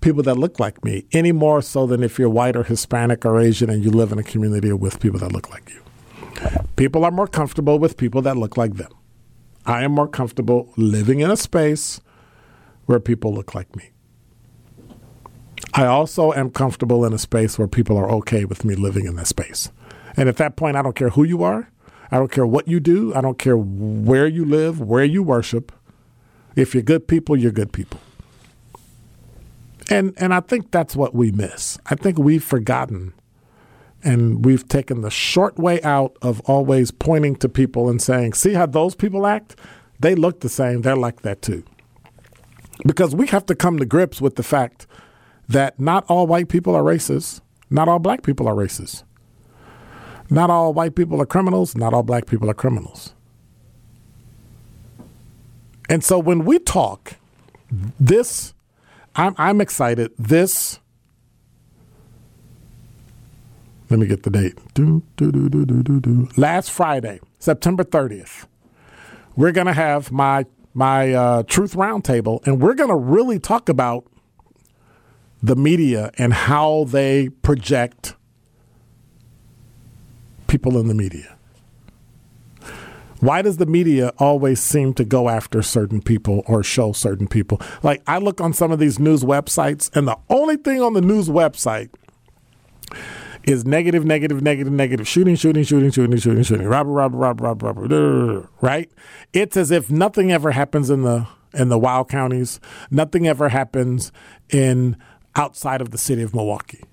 people 0.00 0.22
that 0.24 0.36
look 0.36 0.58
like 0.58 0.84
me 0.84 1.06
any 1.12 1.32
more 1.32 1.62
so 1.62 1.86
than 1.86 2.02
if 2.02 2.18
you're 2.18 2.28
white 2.28 2.56
or 2.56 2.64
Hispanic 2.64 3.24
or 3.24 3.38
Asian 3.38 3.70
and 3.70 3.84
you 3.84 3.90
live 3.90 4.12
in 4.12 4.18
a 4.18 4.22
community 4.22 4.72
with 4.72 5.00
people 5.00 5.20
that 5.20 5.32
look 5.32 5.50
like 5.50 5.70
you. 5.70 5.80
People 6.76 7.04
are 7.04 7.10
more 7.10 7.26
comfortable 7.26 7.78
with 7.78 7.96
people 7.96 8.22
that 8.22 8.36
look 8.36 8.56
like 8.56 8.74
them. 8.74 8.92
I 9.66 9.84
am 9.84 9.92
more 9.92 10.08
comfortable 10.08 10.72
living 10.76 11.20
in 11.20 11.30
a 11.30 11.36
space 11.36 12.00
where 12.86 12.98
people 12.98 13.32
look 13.32 13.54
like 13.54 13.76
me. 13.76 13.90
I 15.74 15.86
also 15.86 16.32
am 16.32 16.50
comfortable 16.50 17.04
in 17.04 17.12
a 17.12 17.18
space 17.18 17.58
where 17.58 17.68
people 17.68 17.96
are 17.96 18.10
okay 18.10 18.44
with 18.44 18.64
me 18.64 18.74
living 18.74 19.06
in 19.06 19.16
that 19.16 19.26
space. 19.26 19.70
And 20.16 20.28
at 20.28 20.38
that 20.38 20.56
point, 20.56 20.76
I 20.76 20.82
don't 20.82 20.96
care 20.96 21.10
who 21.10 21.22
you 21.22 21.42
are. 21.44 21.70
I 22.10 22.18
don't 22.18 22.30
care 22.30 22.46
what 22.46 22.66
you 22.66 22.80
do. 22.80 23.14
I 23.14 23.20
don't 23.20 23.38
care 23.38 23.56
where 23.56 24.26
you 24.26 24.44
live, 24.44 24.80
where 24.80 25.04
you 25.04 25.22
worship. 25.22 25.72
If 26.56 26.74
you're 26.74 26.82
good 26.82 27.06
people, 27.06 27.36
you're 27.36 27.52
good 27.52 27.72
people. 27.72 28.00
And 29.88 30.14
and 30.16 30.34
I 30.34 30.40
think 30.40 30.70
that's 30.70 30.96
what 30.96 31.14
we 31.14 31.30
miss. 31.32 31.78
I 31.86 31.94
think 31.94 32.18
we've 32.18 32.44
forgotten 32.44 33.12
and 34.02 34.44
we've 34.44 34.66
taken 34.66 35.02
the 35.02 35.10
short 35.10 35.58
way 35.58 35.80
out 35.82 36.16
of 36.22 36.40
always 36.40 36.90
pointing 36.90 37.36
to 37.36 37.48
people 37.48 37.88
and 37.88 38.00
saying, 38.00 38.34
"See 38.34 38.54
how 38.54 38.66
those 38.66 38.94
people 38.94 39.26
act? 39.26 39.56
They 39.98 40.14
look 40.14 40.40
the 40.40 40.48
same. 40.48 40.82
They're 40.82 40.96
like 40.96 41.22
that 41.22 41.42
too." 41.42 41.64
Because 42.86 43.14
we 43.14 43.26
have 43.28 43.44
to 43.46 43.54
come 43.54 43.78
to 43.78 43.84
grips 43.84 44.20
with 44.20 44.36
the 44.36 44.42
fact 44.42 44.86
that 45.48 45.78
not 45.78 46.04
all 46.08 46.26
white 46.26 46.48
people 46.48 46.74
are 46.74 46.82
racist, 46.82 47.40
not 47.68 47.88
all 47.88 47.98
black 47.98 48.22
people 48.22 48.48
are 48.48 48.54
racist. 48.54 49.02
Not 50.30 50.48
all 50.48 50.72
white 50.72 50.94
people 50.94 51.20
are 51.20 51.26
criminals, 51.26 51.76
not 51.76 51.92
all 51.92 52.02
black 52.02 52.26
people 52.26 52.48
are 52.48 52.54
criminals. 52.54 53.14
And 55.88 56.04
so 56.04 56.18
when 56.18 56.44
we 56.44 56.60
talk, 56.60 57.14
this, 57.98 58.54
I'm, 59.16 59.34
I'm 59.36 59.60
excited. 59.60 60.12
This 60.16 60.78
Let 63.90 63.98
me 63.98 64.06
get 64.06 64.22
the 64.22 64.30
date. 64.30 64.54
Do, 64.74 65.02
do, 65.16 65.32
do, 65.32 65.48
do, 65.48 65.66
do, 65.66 65.82
do, 65.82 66.00
do. 66.00 66.28
Last 66.36 66.70
Friday, 66.70 67.18
September 67.40 67.82
30th, 67.82 68.46
we're 69.34 69.50
going 69.50 69.66
to 69.66 69.72
have 69.72 70.12
my 70.12 70.46
my 70.72 71.12
uh, 71.12 71.42
Truth 71.42 71.74
Roundtable, 71.74 72.46
and 72.46 72.60
we're 72.60 72.74
going 72.74 72.90
to 72.90 72.96
really 72.96 73.40
talk 73.40 73.68
about 73.68 74.04
the 75.42 75.56
media 75.56 76.12
and 76.16 76.32
how 76.32 76.84
they 76.84 77.28
project 77.28 78.14
people 80.50 80.76
in 80.78 80.88
the 80.88 80.94
media. 80.94 81.36
Why 83.20 83.40
does 83.40 83.58
the 83.58 83.66
media 83.66 84.12
always 84.18 84.60
seem 84.60 84.94
to 84.94 85.04
go 85.04 85.28
after 85.28 85.62
certain 85.62 86.02
people 86.02 86.42
or 86.46 86.62
show 86.62 86.92
certain 86.92 87.28
people? 87.28 87.60
Like, 87.82 88.02
I 88.06 88.18
look 88.18 88.40
on 88.40 88.52
some 88.52 88.72
of 88.72 88.78
these 88.78 88.98
news 88.98 89.22
websites, 89.22 89.94
and 89.94 90.08
the 90.08 90.18
only 90.28 90.56
thing 90.56 90.82
on 90.82 90.94
the 90.94 91.02
news 91.02 91.28
website 91.28 91.90
is 93.44 93.64
negative, 93.64 94.04
negative, 94.04 94.42
negative, 94.42 94.72
negative, 94.72 95.06
shooting, 95.06 95.36
shooting, 95.36 95.62
shooting, 95.62 95.90
shooting, 95.90 96.18
shooting, 96.18 96.42
shooting, 96.42 96.66
robber, 96.66 96.90
robber, 96.90 97.16
robber, 97.16 97.44
robber, 97.44 97.80
robber, 97.82 98.48
right? 98.60 98.90
It's 99.32 99.56
as 99.56 99.70
if 99.70 99.90
nothing 99.90 100.32
ever 100.32 100.50
happens 100.50 100.90
in 100.90 101.02
the 101.02 101.26
in 101.52 101.68
the 101.68 101.78
WOW 101.78 102.04
counties. 102.04 102.58
Nothing 102.90 103.26
ever 103.26 103.48
happens 103.48 104.12
in 104.50 104.96
outside 105.36 105.80
of 105.80 105.90
the 105.90 105.98
city 105.98 106.22
of 106.22 106.34
Milwaukee. 106.34 106.84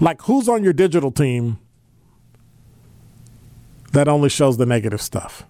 Like 0.00 0.22
who's 0.22 0.48
on 0.48 0.62
your 0.62 0.72
digital 0.72 1.10
team 1.10 1.58
that 3.92 4.08
only 4.08 4.28
shows 4.28 4.56
the 4.56 4.66
negative 4.66 5.00
stuff? 5.00 5.44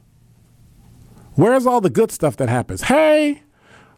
Where's 1.34 1.66
all 1.66 1.80
the 1.80 1.90
good 1.90 2.12
stuff 2.12 2.36
that 2.36 2.48
happens? 2.48 2.82
Hey, 2.82 3.42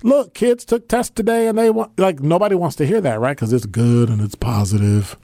look, 0.03 0.35
kids 0.35 0.65
took 0.65 0.89
tests 0.89 1.13
today 1.15 1.49
and 1.49 1.59
they 1.59 1.71
want 1.71 1.99
like 1.99 2.21
nobody 2.21 2.55
wants 2.55 2.77
to 2.77 2.87
hear 2.87 3.01
that, 3.01 3.19
right? 3.21 3.37
Cuz 3.37 3.53
it's 3.53 3.67
good 3.67 4.09
and 4.09 4.21
it's 4.21 4.37
positive. 4.37 5.19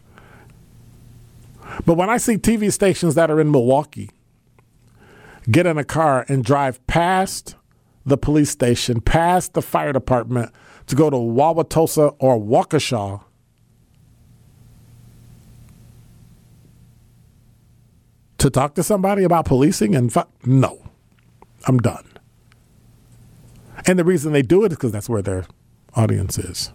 But 1.86 1.94
when 1.94 2.10
I 2.10 2.16
see 2.16 2.36
TV 2.36 2.72
stations 2.72 3.14
that 3.14 3.30
are 3.30 3.40
in 3.40 3.50
Milwaukee 3.50 4.10
get 5.50 5.66
in 5.66 5.78
a 5.78 5.84
car 5.84 6.24
and 6.28 6.44
drive 6.44 6.84
past 6.86 7.54
the 8.04 8.16
police 8.16 8.50
station, 8.50 9.00
past 9.00 9.54
the 9.54 9.62
fire 9.62 9.92
department 9.92 10.52
to 10.86 10.96
go 10.96 11.10
to 11.10 11.16
Wauwatosa 11.16 12.16
or 12.18 12.38
Waukesha, 12.38 13.22
to 18.40 18.48
talk 18.48 18.74
to 18.74 18.82
somebody 18.82 19.22
about 19.22 19.44
policing 19.44 19.94
and 19.94 20.10
fi- 20.10 20.24
no, 20.46 20.82
I'm 21.68 21.78
done. 21.78 22.06
And 23.86 23.98
the 23.98 24.04
reason 24.04 24.32
they 24.32 24.42
do 24.42 24.64
it 24.64 24.72
is 24.72 24.78
because 24.78 24.92
that's 24.92 25.10
where 25.10 25.20
their 25.20 25.44
audience 25.94 26.38
is. 26.38 26.72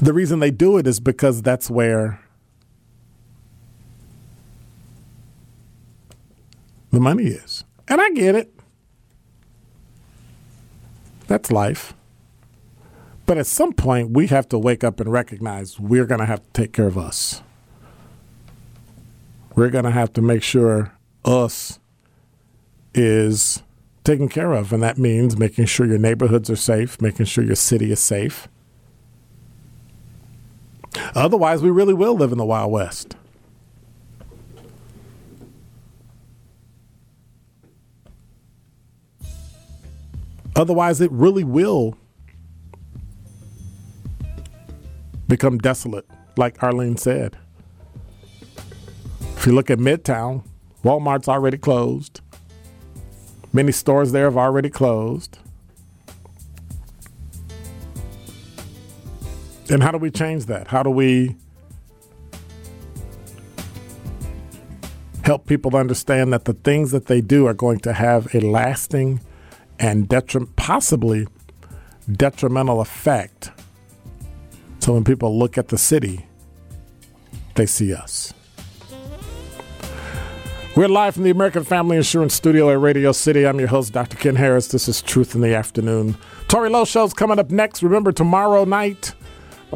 The 0.00 0.12
reason 0.12 0.40
they 0.40 0.50
do 0.50 0.76
it 0.76 0.86
is 0.86 1.00
because 1.00 1.40
that's 1.40 1.70
where 1.70 2.20
the 6.90 7.00
money 7.00 7.24
is. 7.24 7.64
And 7.88 8.00
I 8.00 8.10
get 8.10 8.34
it. 8.34 8.52
That's 11.26 11.50
life. 11.50 11.94
But 13.26 13.38
at 13.38 13.46
some 13.46 13.72
point, 13.72 14.10
we 14.10 14.26
have 14.26 14.48
to 14.50 14.58
wake 14.58 14.84
up 14.84 15.00
and 15.00 15.10
recognize 15.10 15.80
we're 15.80 16.06
going 16.06 16.20
to 16.20 16.26
have 16.26 16.42
to 16.42 16.50
take 16.52 16.72
care 16.72 16.86
of 16.86 16.98
us. 16.98 17.42
We're 19.54 19.70
going 19.70 19.84
to 19.84 19.90
have 19.90 20.12
to 20.14 20.22
make 20.22 20.42
sure 20.42 20.92
us 21.24 21.78
is 22.94 23.62
taken 24.04 24.28
care 24.28 24.52
of. 24.52 24.72
And 24.72 24.82
that 24.82 24.98
means 24.98 25.38
making 25.38 25.66
sure 25.66 25.86
your 25.86 25.98
neighborhoods 25.98 26.50
are 26.50 26.56
safe, 26.56 27.00
making 27.00 27.26
sure 27.26 27.42
your 27.42 27.56
city 27.56 27.90
is 27.90 28.00
safe. 28.00 28.48
Otherwise, 31.14 31.62
we 31.62 31.70
really 31.70 31.94
will 31.94 32.14
live 32.14 32.30
in 32.30 32.38
the 32.38 32.44
Wild 32.44 32.70
West. 32.70 33.16
Otherwise, 40.56 41.00
it 41.00 41.10
really 41.10 41.42
will 41.42 41.96
become 45.28 45.58
desolate, 45.58 46.06
like 46.36 46.62
Arlene 46.62 46.96
said. 46.96 47.36
If 49.36 49.46
you 49.46 49.52
look 49.52 49.70
at 49.70 49.78
Midtown, 49.78 50.44
Walmart's 50.82 51.28
already 51.28 51.58
closed. 51.58 52.20
Many 53.52 53.72
stores 53.72 54.12
there 54.12 54.24
have 54.24 54.36
already 54.36 54.70
closed. 54.70 55.38
And 59.70 59.82
how 59.82 59.90
do 59.92 59.98
we 59.98 60.10
change 60.10 60.46
that? 60.46 60.68
How 60.68 60.82
do 60.82 60.90
we 60.90 61.36
help 65.24 65.46
people 65.46 65.74
understand 65.76 66.32
that 66.32 66.44
the 66.44 66.52
things 66.52 66.90
that 66.90 67.06
they 67.06 67.20
do 67.22 67.46
are 67.46 67.54
going 67.54 67.80
to 67.80 67.94
have 67.94 68.34
a 68.34 68.40
lasting 68.40 69.20
and 69.78 70.08
possibly 70.56 71.26
detrimental 72.10 72.80
effect? 72.80 73.50
So 74.84 74.92
when 74.92 75.02
people 75.02 75.38
look 75.38 75.56
at 75.56 75.68
the 75.68 75.78
city, 75.78 76.26
they 77.54 77.64
see 77.64 77.94
us. 77.94 78.34
We're 80.76 80.88
live 80.88 81.14
from 81.14 81.22
the 81.22 81.30
American 81.30 81.64
Family 81.64 81.96
Insurance 81.96 82.34
Studio 82.34 82.68
at 82.68 82.78
Radio 82.78 83.10
City. 83.12 83.46
I'm 83.46 83.58
your 83.58 83.68
host, 83.68 83.94
Dr. 83.94 84.18
Ken 84.18 84.36
Harris. 84.36 84.68
This 84.68 84.86
is 84.86 85.00
Truth 85.00 85.34
in 85.34 85.40
the 85.40 85.54
Afternoon. 85.54 86.18
Tori 86.48 86.68
Lowe 86.68 86.84
Show's 86.84 87.14
coming 87.14 87.38
up 87.38 87.50
next. 87.50 87.82
Remember, 87.82 88.12
tomorrow 88.12 88.66
night, 88.66 89.14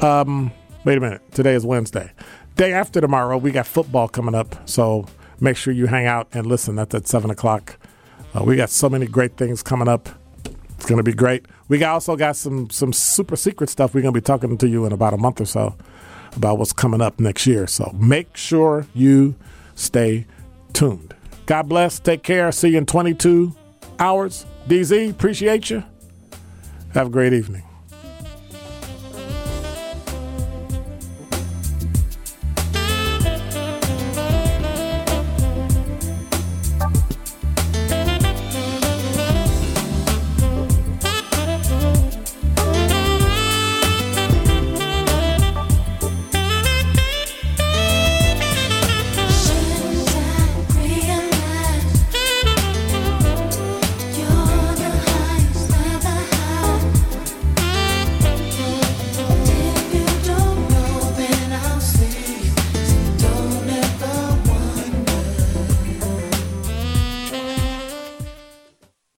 um, 0.03 0.53
wait 0.85 0.99
a 0.99 1.01
minute. 1.01 1.23
Today 1.33 1.55
is 1.55 1.65
Wednesday. 1.65 2.13
Day 2.57 2.75
after 2.75 3.01
tomorrow, 3.01 3.39
we 3.39 3.51
got 3.51 3.67
football 3.67 4.09
coming 4.09 4.35
up. 4.35 4.69
So 4.69 5.07
make 5.41 5.57
sure 5.57 5.73
you 5.73 5.87
hang 5.87 6.05
out 6.05 6.29
and 6.35 6.45
listen. 6.45 6.77
That's 6.77 6.95
at 6.95 7.09
7 7.09 7.31
o'clock. 7.31 7.79
Uh, 8.35 8.45
we 8.45 8.57
got 8.57 8.69
so 8.69 8.91
many 8.91 9.07
great 9.07 9.39
things 9.39 9.63
coming 9.63 9.89
up. 9.89 10.11
It's 10.79 10.87
going 10.87 10.99
to 10.99 11.03
be 11.03 11.13
great. 11.13 11.47
We 11.69 11.83
also 11.85 12.17
got 12.17 12.37
some 12.37 12.71
some 12.71 12.93
super 12.93 13.37
secret 13.37 13.69
stuff 13.69 13.95
we're 13.95 14.01
going 14.01 14.15
to 14.15 14.21
be 14.21 14.25
talking 14.25 14.57
to 14.57 14.69
you 14.69 14.87
in 14.87 14.93
about 14.93 15.13
a 15.13 15.19
month 15.19 15.41
or 15.41 15.45
so 15.45 15.77
about 16.37 16.59
what's 16.59 16.73
coming 16.73 17.01
up 17.01 17.19
next 17.21 17.47
year. 17.47 17.67
So 17.67 17.91
make 17.99 18.37
sure 18.37 18.87
you 18.95 19.35
stay 19.75 20.27
tuned. 20.73 21.15
God 21.47 21.69
bless. 21.69 21.99
Take 21.99 22.23
care. 22.23 22.53
See 22.53 22.71
you 22.71 22.79
in 22.79 22.87
22 22.87 23.55
hours. 23.99 24.47
DZ, 24.69 25.11
appreciate 25.11 25.71
you. 25.71 25.83
Have 26.95 27.09
a 27.09 27.11
great 27.11 27.33
evening. 27.33 27.68